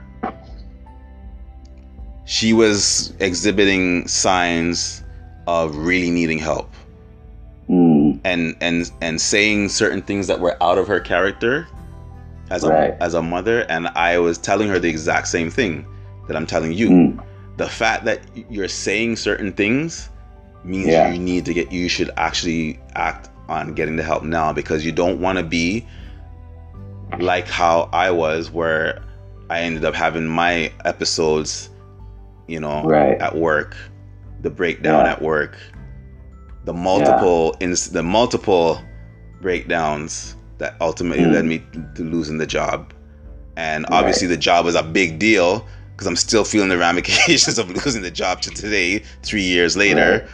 she 2.24 2.52
was 2.52 3.12
exhibiting 3.20 4.06
signs 4.08 5.04
of 5.46 5.76
really 5.76 6.10
needing 6.10 6.38
help 6.38 6.72
and 8.24 8.56
and 8.60 8.90
and 9.00 9.20
saying 9.20 9.68
certain 9.68 10.02
things 10.02 10.26
that 10.26 10.40
were 10.40 10.56
out 10.62 10.78
of 10.78 10.86
her 10.88 11.00
character 11.00 11.66
as 12.50 12.64
a 12.64 12.96
as 13.02 13.14
a 13.14 13.22
mother, 13.22 13.60
and 13.68 13.88
I 13.88 14.18
was 14.18 14.38
telling 14.38 14.68
her 14.68 14.78
the 14.78 14.88
exact 14.88 15.28
same 15.28 15.50
thing 15.50 15.86
that 16.28 16.36
I'm 16.36 16.46
telling 16.46 16.72
you. 16.72 16.88
Mm. 16.90 17.24
The 17.56 17.68
fact 17.68 18.04
that 18.06 18.20
you're 18.48 18.68
saying 18.68 19.16
certain 19.16 19.52
things 19.52 20.08
means 20.64 20.88
Yeah. 20.88 21.10
you 21.12 21.18
need 21.18 21.44
to 21.46 21.54
get 21.54 21.70
you 21.72 21.88
should 21.88 22.10
actually 22.16 22.78
act 22.94 23.28
on 23.48 23.74
getting 23.74 23.96
the 23.96 24.02
help 24.02 24.22
now 24.22 24.52
because 24.52 24.84
you 24.84 24.92
don't 24.92 25.20
want 25.20 25.38
to 25.38 25.44
be 25.44 25.86
like 27.18 27.48
how 27.48 27.88
I 27.92 28.10
was 28.10 28.50
where 28.50 29.02
I 29.48 29.60
ended 29.60 29.84
up 29.84 29.94
having 29.94 30.26
my 30.28 30.70
episodes, 30.84 31.70
you 32.46 32.60
know, 32.60 32.84
Right. 32.84 33.20
at 33.20 33.34
work, 33.36 33.76
the 34.42 34.50
breakdown 34.50 35.04
Yeah. 35.04 35.12
at 35.12 35.22
work, 35.22 35.56
the 36.64 36.72
multiple 36.72 37.56
ins- 37.60 37.90
the 37.90 38.02
multiple 38.02 38.80
breakdowns 39.40 40.36
that 40.58 40.76
ultimately 40.80 41.24
Mm. 41.24 41.32
led 41.32 41.44
me 41.46 41.62
to 41.94 42.02
losing 42.04 42.38
the 42.38 42.46
job. 42.46 42.92
And 43.56 43.86
obviously 43.90 44.26
the 44.26 44.36
job 44.36 44.64
was 44.64 44.74
a 44.74 44.82
big 44.82 45.18
deal 45.18 45.66
because 45.92 46.06
I'm 46.06 46.16
still 46.16 46.44
feeling 46.44 46.68
the 46.68 46.78
ramifications 46.88 47.58
of 47.58 47.70
losing 47.70 48.02
the 48.02 48.10
job 48.10 48.40
to 48.42 48.50
today, 48.50 49.02
3 49.22 49.42
years 49.42 49.76
later. 49.76 50.26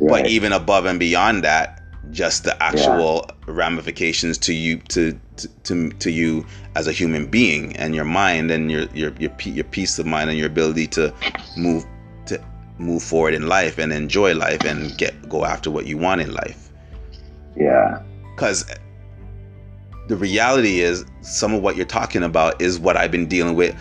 But 0.00 0.22
Right. 0.22 0.26
even 0.26 0.52
above 0.52 0.86
and 0.86 0.98
beyond 0.98 1.44
that, 1.44 1.80
just 2.10 2.44
the 2.44 2.60
actual 2.62 3.28
ramifications 3.46 4.38
to 4.38 4.52
you 4.52 4.76
to, 4.88 5.18
to 5.36 5.48
to 5.64 5.90
to 5.90 6.10
you 6.10 6.44
as 6.76 6.86
a 6.86 6.92
human 6.92 7.26
being 7.26 7.74
and 7.76 7.94
your 7.94 8.04
mind 8.04 8.50
and 8.50 8.70
your 8.70 8.86
your 8.92 9.12
your 9.18 9.30
your 9.44 9.64
peace 9.64 9.98
of 9.98 10.06
mind 10.06 10.28
and 10.30 10.38
your 10.38 10.46
ability 10.48 10.86
to 10.88 11.12
move 11.56 11.84
move 12.78 13.02
forward 13.02 13.34
in 13.34 13.46
life 13.46 13.78
and 13.78 13.92
enjoy 13.92 14.34
life 14.34 14.64
and 14.64 14.96
get 14.98 15.28
go 15.28 15.44
after 15.44 15.70
what 15.70 15.86
you 15.86 15.96
want 15.96 16.20
in 16.20 16.32
life 16.32 16.70
yeah. 17.56 18.02
because 18.34 18.64
the 20.08 20.16
reality 20.16 20.80
is 20.80 21.04
some 21.22 21.54
of 21.54 21.62
what 21.62 21.76
you're 21.76 21.86
talking 21.86 22.22
about 22.24 22.60
is 22.60 22.78
what 22.78 22.96
I've 22.96 23.10
been 23.12 23.26
dealing 23.26 23.54
with 23.54 23.74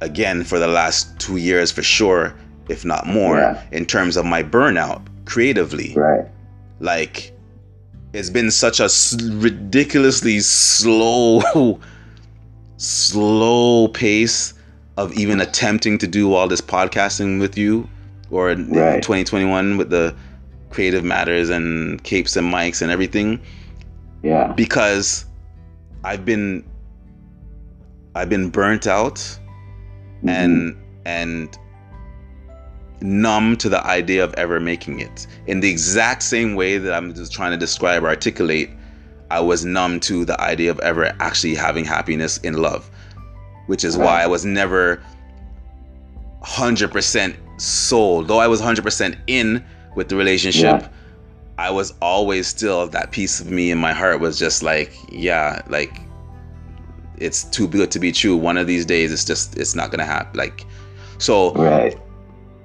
again 0.00 0.44
for 0.44 0.58
the 0.58 0.68
last 0.68 1.18
2 1.18 1.36
years 1.38 1.72
for 1.72 1.82
sure 1.82 2.34
if 2.68 2.84
not 2.84 3.06
more 3.06 3.38
Yeah. 3.38 3.62
in 3.72 3.84
terms 3.84 4.16
of 4.16 4.24
my 4.24 4.42
burnout 4.42 5.02
creatively 5.24 5.92
Right. 5.96 6.26
like 6.80 7.32
it's 8.14 8.30
been 8.30 8.50
such 8.50 8.80
a 8.80 8.88
ridiculously 9.38 10.40
slow 10.40 11.78
slow 12.76 13.88
pace 13.88 14.54
of 14.98 15.12
even 15.14 15.40
attempting 15.40 15.96
to 15.96 16.08
do 16.08 16.34
all 16.34 16.48
this 16.48 16.60
podcasting 16.60 17.38
with 17.40 17.56
you 17.56 17.88
or 18.30 18.50
in 18.50 18.68
Right. 18.68 19.00
2021 19.00 19.76
with 19.76 19.90
the 19.90 20.12
creative 20.70 21.04
matters 21.04 21.48
and 21.48 22.02
capes 22.02 22.36
and 22.36 22.52
mics 22.52 22.82
and 22.82 22.90
everything 22.90 23.38
Yeah. 24.24 24.52
because 24.56 25.24
I've 26.04 26.24
been 26.24 26.64
I've 28.16 28.28
been 28.28 28.50
burnt 28.50 28.88
out 28.88 29.16
Mhm. 30.24 30.28
and 30.28 30.76
and 31.04 31.58
numb 33.00 33.56
to 33.58 33.68
the 33.68 33.86
idea 33.86 34.24
of 34.24 34.34
ever 34.34 34.58
making 34.58 34.98
it 34.98 35.28
in 35.46 35.60
the 35.60 35.70
exact 35.70 36.20
same 36.24 36.56
way 36.56 36.78
that 36.78 36.92
i'm 36.92 37.14
just 37.14 37.32
trying 37.32 37.52
to 37.52 37.56
describe 37.56 38.02
or 38.02 38.08
articulate 38.08 38.70
i 39.30 39.38
was 39.38 39.64
numb 39.64 40.00
to 40.00 40.24
the 40.24 40.38
idea 40.40 40.68
of 40.68 40.80
ever 40.80 41.14
actually 41.20 41.54
having 41.54 41.84
happiness 41.84 42.38
in 42.38 42.54
love 42.54 42.90
which 43.68 43.84
is 43.84 43.96
why 43.96 44.22
i 44.22 44.26
was 44.26 44.44
never 44.44 45.02
100% 46.42 47.36
sold 47.60 48.28
though 48.28 48.38
i 48.38 48.46
was 48.46 48.60
100% 48.60 49.16
in 49.26 49.64
with 49.94 50.08
the 50.08 50.16
relationship 50.16 50.82
Yeah. 50.82 50.88
i 51.58 51.70
was 51.70 51.94
always 52.02 52.46
still 52.46 52.86
that 52.88 53.10
piece 53.12 53.40
of 53.40 53.50
me 53.50 53.70
in 53.70 53.78
my 53.78 53.92
heart 53.92 54.20
was 54.20 54.38
just 54.38 54.62
like 54.62 54.92
yeah 55.10 55.62
like 55.68 56.00
it's 57.16 57.44
too 57.44 57.66
good 57.66 57.90
to 57.92 57.98
be 57.98 58.12
true 58.12 58.36
one 58.36 58.56
of 58.56 58.66
these 58.66 58.84
days 58.84 59.12
it's 59.12 59.24
just 59.24 59.56
it's 59.56 59.74
not 59.74 59.90
gonna 59.90 60.04
happen 60.04 60.36
like 60.38 60.64
so 61.18 61.52
Right. 61.54 61.96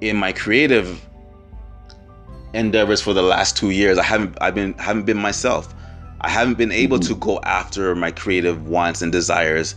in 0.00 0.16
my 0.16 0.32
creative 0.32 1.00
endeavors 2.54 3.00
for 3.00 3.12
the 3.12 3.22
last 3.22 3.56
two 3.56 3.70
years, 3.70 3.98
I 3.98 4.04
haven't 4.04 4.38
I've 4.40 4.54
been 4.54 4.74
haven't 4.74 5.04
been 5.04 5.18
myself. 5.18 5.74
I 6.20 6.30
haven't 6.30 6.56
been 6.56 6.72
able 6.72 6.98
mm-hmm. 6.98 7.12
to 7.12 7.20
go 7.20 7.40
after 7.44 7.94
my 7.94 8.10
creative 8.10 8.66
wants 8.66 9.02
and 9.02 9.12
desires 9.12 9.74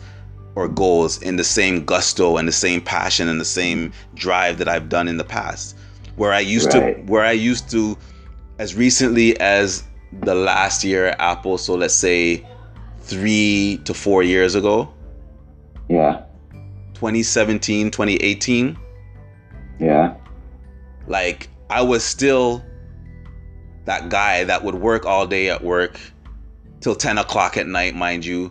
or 0.58 0.68
goals 0.68 1.22
in 1.22 1.36
the 1.36 1.44
same 1.44 1.86
gusto 1.86 2.36
and 2.38 2.48
the 2.48 2.52
same 2.52 2.82
passion 2.82 3.30
and 3.30 3.40
the 3.40 3.46
same 3.46 3.94
drive 4.16 4.58
that 4.58 4.68
I've 4.68 4.90
done 4.90 5.08
in 5.08 5.18
the 5.18 5.24
past. 5.24 5.78
Where 6.16 6.34
I 6.34 6.40
used 6.40 6.74
Right. 6.74 6.96
to 7.06 7.12
where 7.12 7.24
I 7.24 7.34
used 7.34 7.70
to 7.72 7.96
as 8.58 8.74
recently 8.74 9.40
as 9.40 9.84
the 10.24 10.34
last 10.34 10.84
year 10.84 11.06
at 11.10 11.22
Apple, 11.22 11.60
so 11.60 11.76
let's 11.76 11.94
say 11.94 12.44
three 13.02 13.80
to 13.86 13.94
four 13.94 14.24
years 14.24 14.56
ago, 14.56 14.90
Yeah. 15.90 16.22
2017, 16.96 17.92
2018. 17.92 18.76
Yeah. 19.80 20.16
like 21.08 21.50
I 21.70 21.82
was 21.84 22.04
still 22.04 22.64
that 23.86 24.10
guy 24.10 24.44
that 24.44 24.64
would 24.64 24.76
work 24.76 25.06
all 25.06 25.28
day 25.28 25.50
at 25.52 25.64
work 25.64 26.00
till 26.82 26.96
10 26.96 27.20
o'clock 27.20 27.58
at 27.58 27.68
night, 27.68 27.96
mind 27.96 28.26
you, 28.26 28.50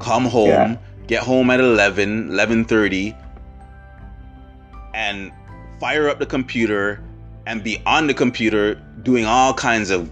come 0.00 0.24
home, 0.24 0.48
Yeah. 0.48 0.76
Get 1.06 1.22
home 1.22 1.50
at 1.50 1.60
11, 1.60 2.30
11.30, 2.30 3.16
and 4.94 5.32
fire 5.80 6.08
up 6.08 6.18
the 6.18 6.26
computer 6.26 7.00
and 7.46 7.62
be 7.62 7.82
on 7.84 8.06
the 8.06 8.14
computer 8.14 8.74
doing 9.02 9.24
all 9.26 9.52
kinds 9.52 9.90
of, 9.90 10.10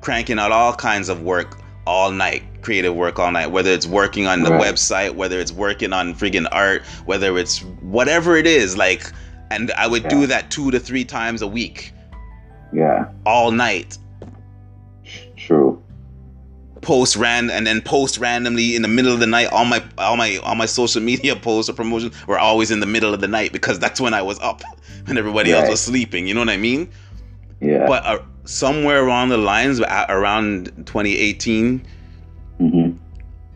cranking 0.00 0.38
out 0.38 0.52
all 0.52 0.74
kinds 0.74 1.08
of 1.08 1.22
work 1.22 1.58
all 1.86 2.10
night, 2.10 2.42
creative 2.62 2.94
work 2.94 3.18
all 3.18 3.30
night, 3.30 3.46
whether 3.46 3.70
it's 3.70 3.86
working 3.86 4.26
on 4.26 4.42
the 4.42 4.50
Right. 4.50 4.60
website, 4.74 5.14
whether 5.14 5.38
it's 5.40 5.52
working 5.52 5.92
on 5.92 6.14
friggin' 6.14 6.46
art, 6.52 6.82
whether 7.06 7.38
it's 7.38 7.60
whatever 7.80 8.36
it 8.36 8.46
is, 8.46 8.76
like, 8.76 9.10
and 9.50 9.70
I 9.78 9.86
would 9.86 10.08
do 10.08 10.26
that 10.26 10.50
two 10.50 10.70
to 10.70 10.80
three 10.80 11.04
times 11.04 11.40
a 11.42 11.46
week, 11.46 11.92
Yeah. 12.72 13.06
all 13.24 13.50
night. 13.50 13.96
Post 16.84 17.16
ran 17.16 17.50
and 17.50 17.66
then 17.66 17.80
post 17.80 18.18
randomly 18.18 18.76
in 18.76 18.82
the 18.82 18.88
middle 18.88 19.12
of 19.12 19.18
the 19.18 19.26
night. 19.26 19.48
All 19.48 19.64
my 19.64 19.82
all 19.98 20.16
my 20.16 20.36
all 20.44 20.54
my 20.54 20.66
social 20.66 21.00
media 21.02 21.34
posts 21.46 21.70
or 21.70 21.72
promotions 21.72 22.14
were 22.26 22.38
always 22.38 22.70
in 22.70 22.80
the 22.80 22.86
middle 22.86 23.14
of 23.14 23.20
the 23.20 23.28
night 23.28 23.52
because 23.52 23.78
that's 23.78 24.00
when 24.00 24.14
I 24.14 24.22
was 24.22 24.38
up 24.40 24.62
and 25.06 25.18
everybody 25.18 25.52
else 25.52 25.68
was 25.68 25.80
sleeping. 25.80 26.26
You 26.26 26.34
know 26.34 26.40
what 26.40 26.50
I 26.50 26.58
mean? 26.58 26.90
Yeah. 27.60 27.86
But 27.86 28.04
uh, 28.04 28.18
somewhere 28.44 29.02
around 29.02 29.30
the 29.30 29.38
lines, 29.38 29.80
around 29.80 30.66
2018, 30.86 31.86
hmm 32.58 32.90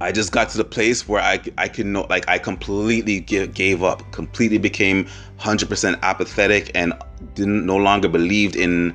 I 0.01 0.13
just 0.13 0.31
got 0.31 0.49
to 0.51 0.57
the 0.57 0.65
place 0.65 1.09
where 1.09 1.21
I 1.21 1.41
I 1.59 1.67
could 1.69 1.87
know 1.87 2.07
like 2.09 2.29
I 2.29 2.39
completely 2.39 3.21
give, 3.21 3.53
gave 3.53 3.83
up, 3.83 4.11
completely 4.13 4.59
became 4.59 5.07
100% 5.41 6.01
apathetic 6.03 6.71
and 6.75 6.95
didn't 7.35 7.67
no 7.67 7.77
longer 7.77 8.09
believed 8.09 8.55
in 8.55 8.95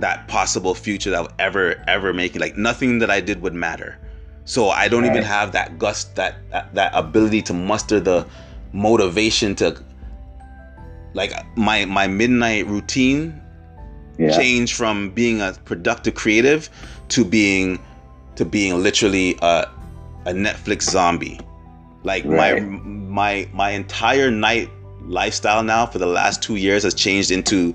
that 0.00 0.26
possible 0.28 0.74
future 0.74 1.10
that 1.10 1.18
I 1.18 1.22
would 1.22 1.32
ever 1.38 1.82
ever 1.86 2.12
make 2.12 2.34
it. 2.36 2.40
Like 2.40 2.56
nothing 2.56 2.98
that 3.00 3.10
I 3.10 3.20
did 3.20 3.40
would 3.42 3.54
matter. 3.54 3.98
So 4.44 4.68
I 4.68 4.88
don't 4.88 5.06
even 5.06 5.22
have 5.22 5.52
that 5.52 5.78
gust 5.78 6.16
that, 6.16 6.36
that 6.50 6.74
that 6.74 6.92
ability 6.94 7.42
to 7.42 7.52
muster 7.54 8.00
the 8.00 8.26
motivation 8.72 9.54
to 9.56 9.82
like 11.14 11.32
my 11.56 11.84
my 11.84 12.06
midnight 12.06 12.66
routine 12.66 13.40
Yeah. 14.18 14.36
change 14.36 14.74
from 14.74 15.10
being 15.10 15.40
a 15.40 15.52
productive 15.64 16.14
creative 16.14 16.68
to 17.08 17.24
being 17.24 17.78
to 18.36 18.44
being 18.44 18.82
literally 18.82 19.36
a, 19.42 19.66
a 20.26 20.32
Netflix 20.32 20.82
zombie. 20.82 21.38
Like 22.02 22.24
Right. 22.24 22.62
my 22.62 22.78
my 22.80 23.48
my 23.52 23.70
entire 23.70 24.30
night 24.30 24.68
lifestyle 25.06 25.62
now 25.62 25.86
for 25.86 25.98
the 25.98 26.06
last 26.06 26.42
two 26.42 26.56
years 26.56 26.82
has 26.82 26.94
changed 26.94 27.30
into 27.30 27.74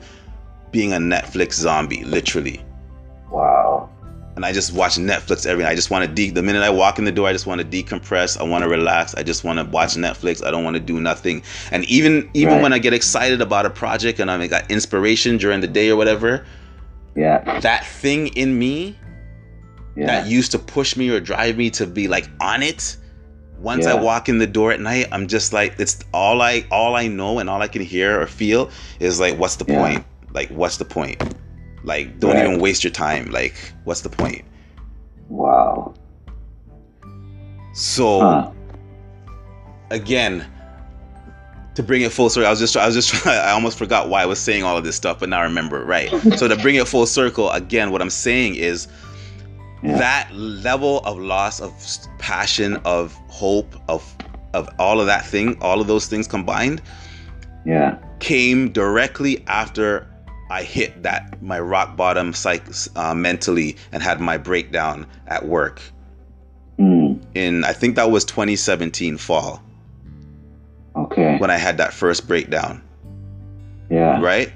being 0.72 0.94
a 0.94 0.98
Netflix 0.98 1.54
zombie, 1.54 2.04
literally. 2.04 2.64
Wow. 3.32 3.90
And 4.36 4.46
I 4.46 4.54
just 4.54 4.74
watch 4.74 4.96
Netflix 4.96 5.46
every 5.46 5.64
night. 5.64 5.72
I 5.72 5.76
just 5.76 5.92
want 5.92 6.08
to 6.08 6.14
de- 6.14 6.30
the 6.30 6.42
minute 6.42 6.64
I 6.64 6.70
walk 6.70 6.98
in 6.98 7.04
the 7.06 7.12
door, 7.12 7.28
I 7.28 7.34
just 7.34 7.46
want 7.46 7.60
to 7.60 7.68
decompress. 7.68 8.40
I 8.40 8.44
want 8.44 8.64
to 8.64 8.70
relax. 8.70 9.14
I 9.16 9.24
just 9.24 9.44
want 9.44 9.60
to 9.60 9.66
watch 9.66 9.96
Netflix. 9.96 10.46
I 10.46 10.50
don't 10.52 10.64
want 10.64 10.76
to 10.76 10.80
do 10.80 11.00
nothing. 11.02 11.44
And 11.72 11.84
even 11.86 12.30
even 12.34 12.54
Right. 12.56 12.62
when 12.64 12.74
I 12.74 12.80
get 12.80 12.94
excited 12.94 13.42
about 13.42 13.66
a 13.66 13.70
project 13.70 14.20
and 14.20 14.32
I 14.32 14.48
got 14.48 14.70
inspiration 14.72 15.38
during 15.38 15.60
the 15.60 15.68
day 15.68 15.90
or 15.90 15.98
whatever, 15.98 16.46
Yeah. 17.16 17.60
that 17.60 17.86
thing 17.86 18.28
in 18.28 18.58
me 18.58 18.96
Yeah. 19.98 20.06
that 20.06 20.28
used 20.28 20.52
to 20.52 20.60
push 20.60 20.96
me 20.96 21.10
or 21.10 21.20
drive 21.20 21.58
me 21.58 21.70
to 21.72 21.86
be 21.86 22.08
like 22.08 22.30
on 22.40 22.64
it 22.64 22.96
once 23.60 23.86
i 23.86 23.94
walk 23.94 24.30
in 24.30 24.38
the 24.38 24.48
door 24.48 24.72
at 24.72 24.80
night 24.80 25.06
i'm 25.12 25.28
just 25.28 25.52
like 25.52 25.76
it's 25.80 26.00
all 26.14 26.42
i 26.42 26.64
all 26.72 26.96
i 26.96 27.08
know 27.10 27.40
and 27.40 27.50
all 27.50 27.62
i 27.62 27.68
can 27.68 27.82
hear 27.82 28.22
or 28.22 28.26
feel 28.26 28.70
is 29.02 29.20
like 29.20 29.38
what's 29.38 29.58
the 29.58 29.66
Yeah. 29.68 29.78
point 29.82 30.06
like 30.34 30.50
what's 30.50 30.78
the 30.78 30.86
point 30.86 31.22
like 31.84 32.20
don't 32.20 32.36
Right. 32.36 32.46
even 32.46 32.60
waste 32.60 32.84
your 32.84 32.92
time 32.92 33.32
like 33.32 33.56
what's 33.86 34.02
the 34.02 34.10
point 34.10 34.44
wow. 35.30 35.94
so 37.74 38.20
Huh. 38.20 38.52
again 39.92 40.46
to 41.76 41.84
bring 41.84 42.02
it 42.02 42.12
full 42.12 42.30
circle 42.30 42.48
i 42.48 42.50
was 42.50 42.60
just 42.60 42.76
i 42.76 42.86
was 42.86 42.96
just 42.96 43.26
i 43.28 43.52
almost 43.52 43.78
forgot 43.78 44.10
why 44.10 44.22
i 44.22 44.26
was 44.26 44.40
saying 44.40 44.64
all 44.64 44.78
of 44.78 44.84
this 44.84 44.96
stuff 44.96 45.20
but 45.20 45.30
now 45.30 45.40
I 45.40 45.44
remember 45.44 45.86
right 45.86 46.10
so 46.38 46.48
to 46.48 46.56
bring 46.58 46.76
it 46.76 46.88
full 46.88 47.06
circle 47.06 47.50
again 47.52 47.92
what 47.92 48.02
i'm 48.02 48.10
saying 48.10 48.56
is 48.56 48.88
yeah. 49.82 49.98
that 49.98 50.30
level 50.34 51.00
of 51.06 51.18
loss 51.18 51.62
of 51.62 51.74
passion, 52.18 52.76
of 52.84 53.14
hope, 53.30 53.76
of 53.88 54.04
of 54.54 54.68
all 54.78 55.00
of 55.00 55.06
that 55.06 55.26
thing, 55.26 55.58
all 55.62 55.80
of 55.80 55.88
those 55.88 56.08
things 56.08 56.28
combined, 56.28 56.82
yeah, 57.66 57.98
came 58.20 58.72
directly 58.74 59.42
after 59.48 60.06
I 60.50 60.64
hit 60.64 61.04
that 61.04 61.42
my 61.42 61.60
rock 61.60 61.96
bottom 61.96 62.34
psych 62.34 62.64
uh, 62.96 63.14
mentally 63.14 63.78
and 63.92 64.02
had 64.02 64.20
my 64.20 64.38
breakdown 64.38 65.06
at 65.28 65.46
work. 65.46 65.82
Mm. 66.80 67.22
In 67.36 67.64
I 67.64 67.74
think 67.74 67.96
that 67.96 68.10
was 68.10 68.26
2017 68.26 69.18
fall. 69.18 69.62
Okay. 70.96 71.38
When 71.38 71.52
I 71.52 71.58
had 71.58 71.78
that 71.78 71.94
first 71.94 72.28
breakdown. 72.28 72.82
Yeah. 73.90 74.22
Right? 74.22 74.52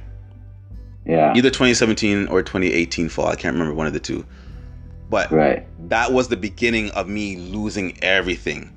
Yeah. 1.06 1.34
Either 1.36 1.50
2017 1.50 2.28
or 2.28 2.42
2018 2.42 3.10
fall. 3.10 3.28
I 3.28 3.36
can't 3.36 3.54
remember 3.54 3.74
one 3.74 3.88
of 3.88 3.94
the 3.94 4.00
two. 4.00 4.26
But 5.10 5.32
right. 5.32 5.68
that 5.90 6.12
was 6.12 6.30
the 6.30 6.38
beginning 6.38 6.90
of 6.92 7.08
me 7.08 7.36
losing 7.36 8.02
everything. 8.02 8.72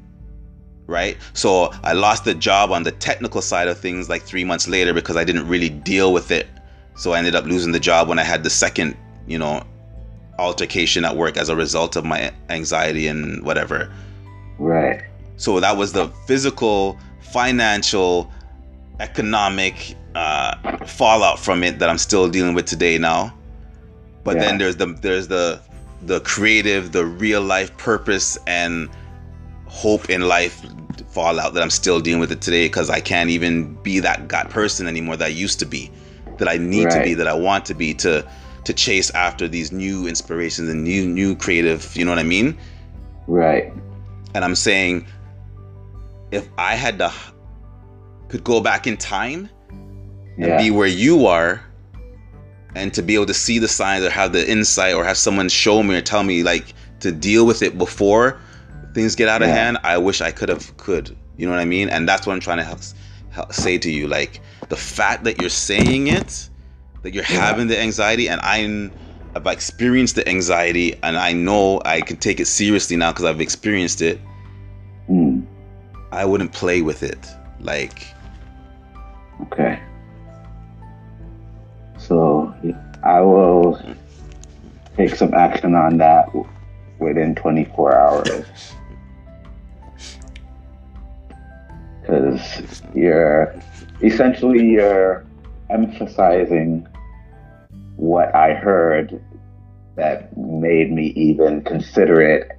Right? 0.86 1.16
So 1.32 1.72
I 1.82 1.94
lost 1.94 2.24
the 2.24 2.34
job 2.34 2.70
on 2.72 2.82
the 2.82 2.92
technical 2.92 3.40
side 3.40 3.68
of 3.68 3.78
things 3.78 4.08
like 4.08 4.22
three 4.22 4.44
months 4.44 4.68
later 4.68 4.92
because 4.92 5.16
I 5.16 5.24
didn't 5.24 5.48
really 5.48 5.70
deal 5.70 6.12
with 6.12 6.30
it. 6.30 6.46
So 6.96 7.12
I 7.12 7.18
ended 7.18 7.34
up 7.34 7.44
losing 7.44 7.72
the 7.72 7.80
job 7.80 8.08
when 8.08 8.18
I 8.18 8.22
had 8.24 8.42
the 8.42 8.50
second, 8.50 8.96
you 9.26 9.38
know, 9.38 9.62
altercation 10.38 11.04
at 11.04 11.16
work 11.16 11.36
as 11.36 11.48
a 11.48 11.56
result 11.56 11.96
of 11.96 12.04
my 12.04 12.32
anxiety 12.48 13.06
and 13.06 13.44
whatever. 13.44 13.92
Right. 14.58 15.02
So 15.36 15.60
that 15.60 15.76
was 15.76 15.92
the 15.92 16.08
physical, 16.26 16.98
financial, 17.20 18.30
economic 19.00 19.94
uh, 20.14 20.78
fallout 20.86 21.38
from 21.38 21.62
it 21.62 21.78
that 21.78 21.90
I'm 21.90 21.98
still 21.98 22.28
dealing 22.28 22.54
with 22.54 22.66
today 22.66 22.98
now. 22.98 23.34
But 24.24 24.36
yeah. 24.36 24.42
then 24.42 24.58
there's 24.58 24.76
the 24.76 24.86
there's 24.86 25.28
the 25.28 25.60
the 26.02 26.20
creative, 26.20 26.92
the 26.92 27.04
real 27.04 27.42
life 27.42 27.76
purpose 27.76 28.38
and 28.46 28.88
hope 29.66 30.08
in 30.08 30.22
life 30.22 30.64
fallout 31.08 31.54
that 31.54 31.62
I'm 31.62 31.70
still 31.70 32.00
dealing 32.00 32.20
with 32.20 32.32
it 32.32 32.40
today 32.40 32.66
because 32.66 32.90
I 32.90 33.00
can't 33.00 33.30
even 33.30 33.74
be 33.82 34.00
that 34.00 34.28
that 34.28 34.50
person 34.50 34.86
anymore 34.86 35.16
that 35.16 35.26
I 35.26 35.28
used 35.28 35.58
to 35.60 35.66
be, 35.66 35.90
that 36.38 36.48
I 36.48 36.56
need 36.56 36.86
right. 36.86 36.98
to 36.98 37.02
be, 37.02 37.14
that 37.14 37.26
I 37.26 37.34
want 37.34 37.64
to 37.66 37.74
be 37.74 37.94
to 37.94 38.26
to 38.64 38.72
chase 38.72 39.10
after 39.10 39.46
these 39.46 39.70
new 39.70 40.08
inspirations 40.08 40.68
and 40.68 40.82
new 40.82 41.06
new 41.06 41.36
creative, 41.36 41.96
you 41.96 42.04
know 42.04 42.10
what 42.10 42.18
I 42.18 42.24
mean? 42.24 42.58
Right. 43.26 43.72
And 44.34 44.44
I'm 44.44 44.56
saying 44.56 45.06
if 46.30 46.48
I 46.58 46.74
had 46.74 46.98
to 46.98 47.12
could 48.28 48.44
go 48.44 48.60
back 48.60 48.86
in 48.86 48.96
time 48.96 49.48
and 50.36 50.46
yeah. 50.46 50.58
be 50.58 50.70
where 50.70 50.88
you 50.88 51.26
are 51.26 51.62
and 52.74 52.92
to 52.92 53.02
be 53.02 53.14
able 53.14 53.26
to 53.26 53.34
see 53.34 53.58
the 53.58 53.68
signs 53.68 54.04
or 54.04 54.10
have 54.10 54.32
the 54.32 54.50
insight 54.50 54.94
or 54.94 55.04
have 55.04 55.16
someone 55.16 55.48
show 55.48 55.82
me 55.82 55.96
or 55.96 56.02
tell 56.02 56.22
me 56.22 56.42
like 56.42 56.74
to 57.00 57.12
deal 57.12 57.46
with 57.46 57.62
it 57.62 57.78
before 57.78 58.38
things 58.92 59.14
get 59.14 59.28
out 59.28 59.40
yeah. 59.40 59.46
of 59.46 59.52
hand 59.52 59.78
i 59.82 59.96
wish 59.96 60.20
i 60.20 60.30
could 60.30 60.48
have 60.48 60.76
could 60.76 61.16
you 61.36 61.46
know 61.46 61.52
what 61.52 61.60
i 61.60 61.64
mean 61.64 61.88
and 61.88 62.08
that's 62.08 62.26
what 62.26 62.32
i'm 62.32 62.40
trying 62.40 62.58
to 62.58 62.64
help, 62.64 62.80
help 63.30 63.52
say 63.52 63.78
to 63.78 63.90
you 63.90 64.06
like 64.06 64.40
the 64.68 64.76
fact 64.76 65.24
that 65.24 65.40
you're 65.40 65.50
saying 65.50 66.08
it 66.08 66.48
that 67.02 67.14
you're 67.14 67.24
yeah. 67.30 67.46
having 67.46 67.66
the 67.68 67.78
anxiety 67.78 68.28
and 68.28 68.40
i'm 68.42 68.92
i've 69.34 69.46
experienced 69.46 70.14
the 70.14 70.28
anxiety 70.28 70.94
and 71.02 71.16
i 71.16 71.32
know 71.32 71.80
i 71.84 72.00
can 72.00 72.16
take 72.16 72.40
it 72.40 72.46
seriously 72.46 72.96
now 72.96 73.12
because 73.12 73.24
i've 73.24 73.40
experienced 73.40 74.02
it 74.02 74.20
mm. 75.08 75.44
i 76.12 76.24
wouldn't 76.24 76.52
play 76.52 76.82
with 76.82 77.02
it 77.02 77.28
like 77.60 78.06
okay 79.42 79.80
so 82.06 82.54
I 83.02 83.20
will 83.20 83.80
take 84.96 85.14
some 85.14 85.34
action 85.34 85.74
on 85.74 85.98
that 85.98 86.28
within 86.98 87.34
24 87.34 87.98
hours. 87.98 88.46
Because 92.02 92.82
you're 92.94 93.60
essentially 94.02 94.70
you're 94.70 95.24
emphasizing 95.70 96.86
what 97.96 98.34
I 98.34 98.54
heard 98.54 99.20
that 99.96 100.36
made 100.36 100.92
me 100.92 101.06
even 101.16 101.62
consider 101.62 102.20
it 102.20 102.52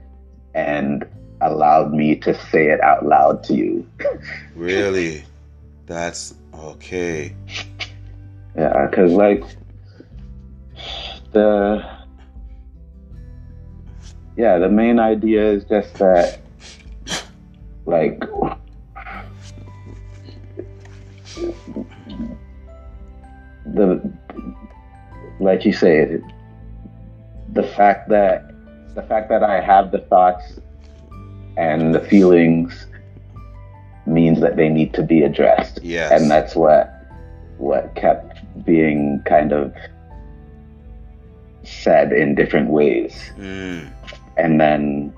and 0.54 1.06
allowed 1.42 1.94
me 1.94 2.16
to 2.16 2.34
say 2.50 2.70
it 2.70 2.82
out 2.82 3.06
loud 3.06 3.44
to 3.44 3.54
you. 3.54 3.88
really? 4.56 5.24
That's 5.86 6.34
okay. 6.54 7.36
Yeah, 8.56 8.88
because 8.90 9.12
like 9.12 9.44
the 11.32 11.88
yeah, 14.36 14.58
the 14.58 14.70
main 14.70 15.00
idea 15.00 15.52
is 15.52 15.64
just 15.66 15.94
that 15.96 16.40
like 17.86 18.22
the 23.66 24.14
like 25.40 25.66
you 25.66 25.74
say 25.74 26.20
the 27.54 27.64
fact 27.64 28.10
that 28.10 28.44
the 28.96 29.04
fact 29.04 29.30
that 29.30 29.44
I 29.44 29.62
have 29.62 29.92
the 29.92 30.00
thoughts 30.00 30.60
and 31.58 31.94
the 31.94 32.00
feelings 32.00 32.88
means 34.06 34.40
that 34.40 34.56
they 34.56 34.70
need 34.70 34.94
to 34.94 35.04
be 35.04 35.22
addressed. 35.24 35.80
Yes. 35.84 36.12
And 36.12 36.32
that's 36.32 36.56
what 36.56 36.94
what 37.58 37.96
kept 37.96 38.40
being 38.66 39.22
kind 39.26 39.52
of 39.52 39.74
said 41.64 42.14
in 42.14 42.36
different 42.36 42.70
ways. 42.70 43.32
Mm. 43.38 43.92
And 44.38 44.62
then 44.62 45.14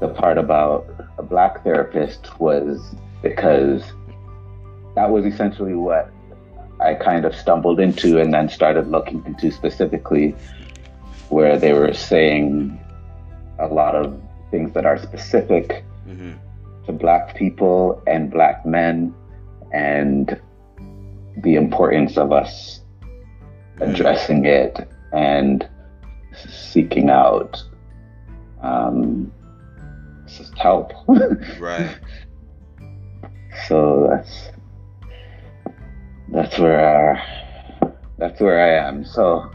the 0.00 0.08
part 0.08 0.38
about 0.38 0.86
a 1.18 1.22
black 1.22 1.64
therapist 1.64 2.38
was 2.38 2.94
because 3.22 3.82
that 4.94 5.10
was 5.10 5.24
essentially 5.24 5.74
what 5.74 6.10
I 6.80 6.94
kind 6.94 7.24
of 7.24 7.34
stumbled 7.34 7.80
into 7.80 8.20
and 8.20 8.32
then 8.32 8.48
started 8.48 8.88
looking 8.88 9.22
into 9.26 9.50
specifically, 9.50 10.34
where 11.28 11.58
they 11.58 11.72
were 11.72 11.92
saying 11.92 12.78
a 13.58 13.66
lot 13.66 13.94
of 13.94 14.20
things 14.50 14.72
that 14.74 14.84
are 14.84 14.98
specific 14.98 15.84
mm-hmm. 16.06 16.32
to 16.86 16.92
black 16.92 17.36
people 17.36 18.02
and 18.06 18.30
black 18.30 18.64
men 18.66 19.14
and 19.72 20.40
the 21.38 21.56
importance 21.56 22.16
of 22.16 22.32
us 22.32 22.80
addressing 23.80 24.44
it 24.44 24.88
and 25.12 25.68
seeking 26.48 27.10
out 27.10 27.62
um, 28.62 29.32
help. 30.56 30.92
right. 31.58 31.96
So 33.68 34.08
that's 34.10 34.53
that's 36.34 36.58
where 36.58 37.14
uh, 37.80 37.90
that's 38.18 38.40
where 38.40 38.60
I 38.60 38.88
am. 38.88 39.04
So 39.04 39.50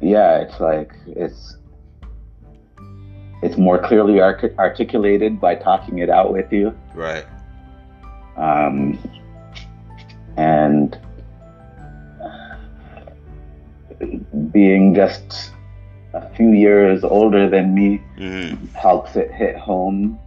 yeah, 0.00 0.38
it's 0.40 0.60
like 0.60 0.92
it's 1.06 1.56
it's 3.42 3.56
more 3.56 3.78
clearly 3.78 4.20
articulated 4.20 5.40
by 5.40 5.54
talking 5.54 5.98
it 5.98 6.10
out 6.10 6.32
with 6.32 6.52
you. 6.52 6.76
Right. 6.94 7.26
Um, 8.36 8.98
and 10.36 10.98
being 14.50 14.94
just 14.94 15.52
a 16.14 16.28
few 16.34 16.50
years 16.52 17.04
older 17.04 17.48
than 17.48 17.74
me 17.74 18.02
mm-hmm. 18.18 18.66
helps 18.74 19.14
it 19.14 19.30
hit 19.30 19.56
home 19.56 20.18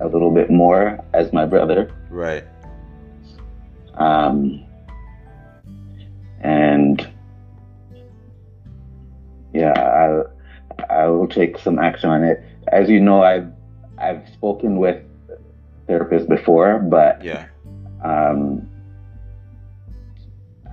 a 0.00 0.06
little 0.06 0.30
bit 0.30 0.50
more 0.50 1.04
as 1.12 1.32
my 1.32 1.44
brother. 1.44 1.92
Right. 2.08 2.44
Um, 3.94 4.64
and 6.40 7.06
yeah, 9.52 9.72
I 9.72 10.92
I 10.92 11.06
will 11.06 11.28
take 11.28 11.58
some 11.58 11.78
action 11.78 12.10
on 12.10 12.24
it. 12.24 12.42
As 12.68 12.88
you 12.88 13.00
know, 13.00 13.22
I've 13.22 13.50
I've 13.98 14.28
spoken 14.32 14.78
with 14.78 15.02
therapists 15.88 16.28
before, 16.28 16.78
but 16.78 17.24
yeah. 17.24 17.46
Um, 18.04 18.66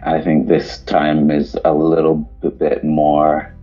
I 0.05 0.21
think 0.21 0.47
this 0.47 0.79
time 0.79 1.31
is 1.31 1.57
a 1.65 1.73
little 1.73 2.15
bit 2.59 2.83
more 2.83 3.53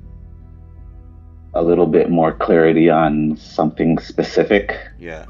a 1.55 1.63
little 1.63 1.87
bit 1.87 2.11
more 2.11 2.33
clarity 2.33 2.91
on 2.91 3.37
something 3.37 3.99
specific. 3.99 4.77
Yeah. 4.99 5.25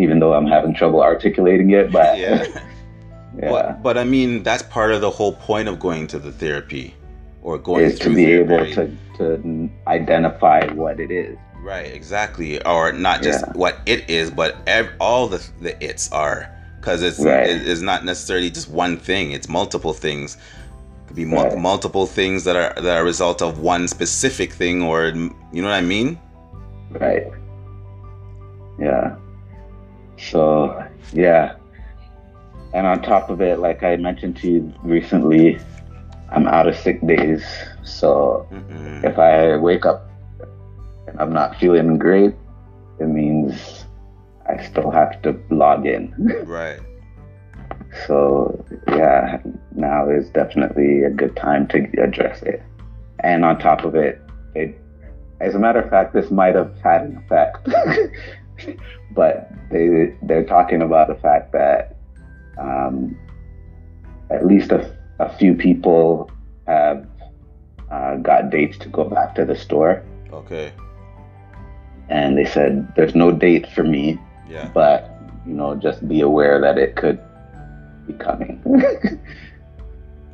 Even 0.00 0.18
though 0.20 0.32
I'm 0.34 0.46
having 0.46 0.74
trouble 0.74 1.02
articulating 1.02 1.70
it, 1.70 1.92
but 1.92 2.18
yeah. 2.18 2.46
yeah. 3.38 3.50
But, 3.50 3.82
but 3.82 3.98
I 3.98 4.04
mean, 4.04 4.42
that's 4.42 4.62
part 4.62 4.92
of 4.92 5.00
the 5.00 5.10
whole 5.10 5.34
point 5.34 5.68
of 5.68 5.78
going 5.78 6.06
to 6.08 6.18
the 6.18 6.32
therapy 6.32 6.94
or 7.42 7.58
going 7.58 7.84
is 7.84 7.98
to 8.00 8.10
be 8.10 8.24
therapy. 8.24 8.54
able 8.54 8.74
to, 8.74 8.96
to 9.18 9.70
identify 9.86 10.66
what 10.72 10.98
it 11.00 11.10
is. 11.10 11.36
Right, 11.62 11.92
exactly. 11.92 12.64
Or 12.64 12.92
not 12.92 13.22
just 13.22 13.44
yeah. 13.46 13.52
what 13.54 13.80
it 13.86 14.08
is, 14.08 14.30
but 14.30 14.56
ev- 14.66 14.92
all 14.98 15.26
the 15.28 15.46
the 15.60 15.72
it's 15.84 16.10
are 16.12 16.48
because 16.80 17.02
it's 17.02 17.20
right. 17.20 17.48
it's 17.50 17.82
not 17.82 18.04
necessarily 18.04 18.50
just 18.50 18.70
one 18.70 18.96
thing; 18.96 19.32
it's 19.32 19.48
multiple 19.48 19.92
things. 19.92 20.38
could 21.06 21.16
be 21.16 21.26
Right. 21.26 21.58
multiple 21.58 22.06
things 22.06 22.44
that 22.44 22.56
are 22.56 22.72
that 22.80 22.96
are 22.96 23.02
a 23.02 23.04
result 23.04 23.42
of 23.42 23.58
one 23.60 23.88
specific 23.88 24.52
thing, 24.54 24.80
or 24.82 25.08
you 25.08 25.60
know 25.62 25.68
what 25.68 25.74
I 25.74 25.82
mean? 25.82 26.18
Right. 26.90 27.26
Yeah. 28.78 29.16
So, 30.20 30.84
yeah. 31.12 31.56
And 32.72 32.86
on 32.86 33.02
top 33.02 33.30
of 33.30 33.40
it, 33.40 33.58
like 33.58 33.82
I 33.82 33.96
mentioned 33.96 34.36
to 34.38 34.50
you 34.50 34.74
recently, 34.82 35.58
I'm 36.30 36.46
out 36.46 36.68
of 36.68 36.76
sick 36.76 37.04
days. 37.06 37.44
So 37.82 38.46
Mm-mm. 38.52 39.04
if 39.04 39.18
I 39.18 39.56
wake 39.56 39.84
up 39.84 40.08
and 41.08 41.20
I'm 41.20 41.32
not 41.32 41.56
feeling 41.56 41.98
great, 41.98 42.34
it 43.00 43.06
means 43.06 43.84
I 44.46 44.62
still 44.64 44.90
have 44.90 45.20
to 45.22 45.38
log 45.50 45.86
in. 45.86 46.14
Right. 46.44 46.80
So, 48.06 48.64
yeah, 48.86 49.40
now 49.74 50.08
is 50.08 50.30
definitely 50.30 51.02
a 51.02 51.10
good 51.10 51.34
time 51.34 51.66
to 51.68 51.88
address 52.00 52.40
it. 52.42 52.62
And 53.20 53.44
on 53.44 53.58
top 53.58 53.84
of 53.84 53.96
it, 53.96 54.22
it 54.54 54.80
as 55.40 55.54
a 55.54 55.58
matter 55.58 55.80
of 55.80 55.90
fact, 55.90 56.12
this 56.12 56.30
might 56.30 56.54
have 56.54 56.76
had 56.82 57.02
an 57.02 57.16
effect. 57.16 57.68
but 59.12 59.50
they 59.70 60.14
they're 60.22 60.44
talking 60.44 60.82
about 60.82 61.08
the 61.08 61.14
fact 61.16 61.52
that 61.52 61.96
um, 62.58 63.16
at 64.30 64.46
least 64.46 64.70
a, 64.72 64.96
a 65.18 65.28
few 65.38 65.54
people 65.54 66.30
have 66.66 67.06
uh, 67.90 68.16
got 68.16 68.50
dates 68.50 68.78
to 68.78 68.88
go 68.88 69.04
back 69.04 69.34
to 69.34 69.44
the 69.44 69.56
store, 69.56 70.02
Okay. 70.32 70.72
and 72.08 72.36
they 72.38 72.44
said 72.44 72.86
there's 72.96 73.14
no 73.14 73.30
date 73.32 73.66
for 73.68 73.82
me, 73.82 74.18
Yeah. 74.48 74.68
but 74.72 75.10
you 75.46 75.54
know 75.54 75.74
just 75.74 76.06
be 76.08 76.20
aware 76.20 76.60
that 76.60 76.78
it 76.78 76.96
could 76.96 77.18
be 78.06 78.12
coming. 78.14 78.62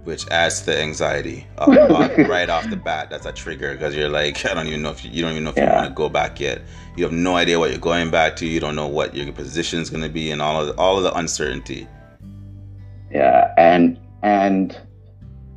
Which 0.07 0.25
adds 0.29 0.61
to 0.61 0.67
the 0.67 0.81
anxiety 0.81 1.49
um, 1.59 1.71
off- 1.91 2.17
right 2.17 2.49
off 2.49 2.71
the 2.71 2.77
bat. 2.77 3.11
That's 3.11 3.27
a 3.27 3.33
trigger 3.33 3.73
because 3.73 3.93
you're 3.93 4.09
like, 4.09 4.47
I 4.47 4.55
don't 4.55 4.69
even 4.69 4.81
know 4.81 4.91
if 4.91 5.05
you, 5.05 5.11
you 5.11 5.21
don't 5.21 5.33
even 5.33 5.43
know 5.43 5.51
if 5.51 5.57
you 5.57 5.65
want 5.65 5.89
to 5.89 5.95
go 5.95 6.09
back 6.09 6.39
yet. 6.39 6.63
You 6.97 7.03
have 7.03 7.13
no 7.13 7.35
idea 7.35 7.59
what 7.59 7.71
you're 7.71 7.81
going 7.81 8.13
back 8.13 8.37
to. 8.37 8.47
You 8.47 8.61
don't 8.61 8.77
know 8.77 8.87
what 8.87 9.17
your 9.17 9.33
position 9.33 9.81
is 9.81 9.91
going 9.91 10.05
to 10.05 10.09
be, 10.09 10.31
and 10.31 10.41
all 10.41 10.61
of 10.61 10.69
the, 10.69 10.81
all 10.81 10.97
of 10.97 11.03
the 11.03 11.13
uncertainty. 11.15 11.89
Yeah, 13.11 13.53
and 13.59 13.99
and 14.23 14.79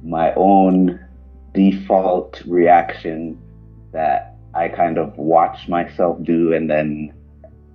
my 0.03 0.33
own 0.33 0.99
default 1.53 2.41
reaction 2.47 3.39
that 3.91 4.35
I 4.55 4.69
kind 4.69 4.97
of 4.97 5.15
watch 5.15 5.67
myself 5.67 6.23
do, 6.23 6.53
and 6.53 6.67
then 6.69 7.13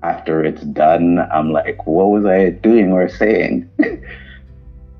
after 0.02 0.44
it's 0.44 0.62
done, 0.62 1.20
I'm 1.32 1.52
like, 1.52 1.86
what 1.86 2.10
was 2.10 2.26
I 2.26 2.50
doing 2.50 2.92
or 2.92 3.08
saying? 3.08 3.70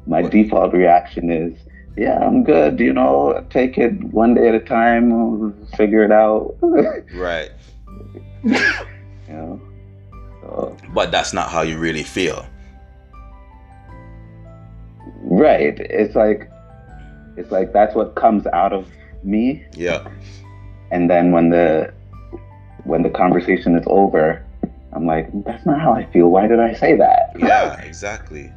my 0.06 0.22
What? 0.22 0.32
default 0.32 0.72
reaction 0.74 1.30
is, 1.30 1.56
yeah, 1.96 2.18
I'm 2.18 2.42
good. 2.44 2.80
You 2.80 2.92
know, 2.92 3.44
take 3.50 3.78
it 3.78 3.92
one 4.12 4.34
day 4.34 4.48
at 4.48 4.54
a 4.54 4.60
time, 4.60 5.52
figure 5.76 6.02
it 6.04 6.12
out. 6.12 6.56
you 6.62 7.02
Right. 7.14 7.50
know, 9.28 9.60
so. 10.42 10.76
But 10.92 11.10
that's 11.10 11.32
not 11.32 11.48
how 11.50 11.62
you 11.62 11.78
really 11.78 12.02
feel. 12.02 12.46
Right. 15.22 15.78
It's 15.80 16.14
like 16.14 16.50
it's 17.36 17.50
like 17.50 17.72
that's 17.72 17.94
what 17.94 18.14
comes 18.14 18.46
out 18.48 18.72
of 18.72 18.86
me 19.24 19.64
Yeah. 19.74 20.06
and 20.90 21.08
then 21.10 21.32
when 21.32 21.48
the 21.50 21.92
when 22.84 23.02
the 23.02 23.08
conversation 23.10 23.74
is 23.76 23.84
over, 23.86 24.44
I'm 24.92 25.06
like, 25.06 25.26
that's 25.44 25.64
not 25.64 25.80
how 25.80 25.92
I 25.94 26.04
feel. 26.12 26.28
Why 26.28 26.46
did 26.46 26.60
I 26.60 26.74
say 26.74 26.94
that? 26.96 27.30
Yeah. 27.38 27.80
Exactly. 27.86 28.52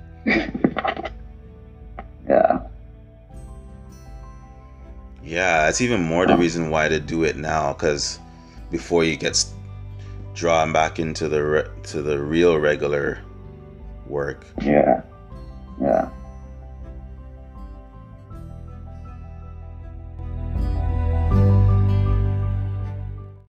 Yeah. 2.28 2.60
Yeah, 5.24 5.68
it's 5.68 5.82
even 5.82 6.02
more 6.02 6.26
the 6.26 6.38
reason 6.38 6.70
why 6.70 6.88
to 6.88 7.00
do 7.00 7.24
it 7.24 7.36
now, 7.36 7.74
because 7.74 8.20
before 8.72 9.04
you 9.04 9.18
get 9.18 9.44
drawn 10.34 10.72
back 10.72 11.00
into 11.00 11.28
the 11.28 11.44
re- 11.44 11.68
to 11.84 12.02
the 12.02 12.22
real 12.22 12.58
regular 12.58 13.20
work. 14.08 14.46
Yeah. 14.62 15.02
Yeah. 15.82 16.10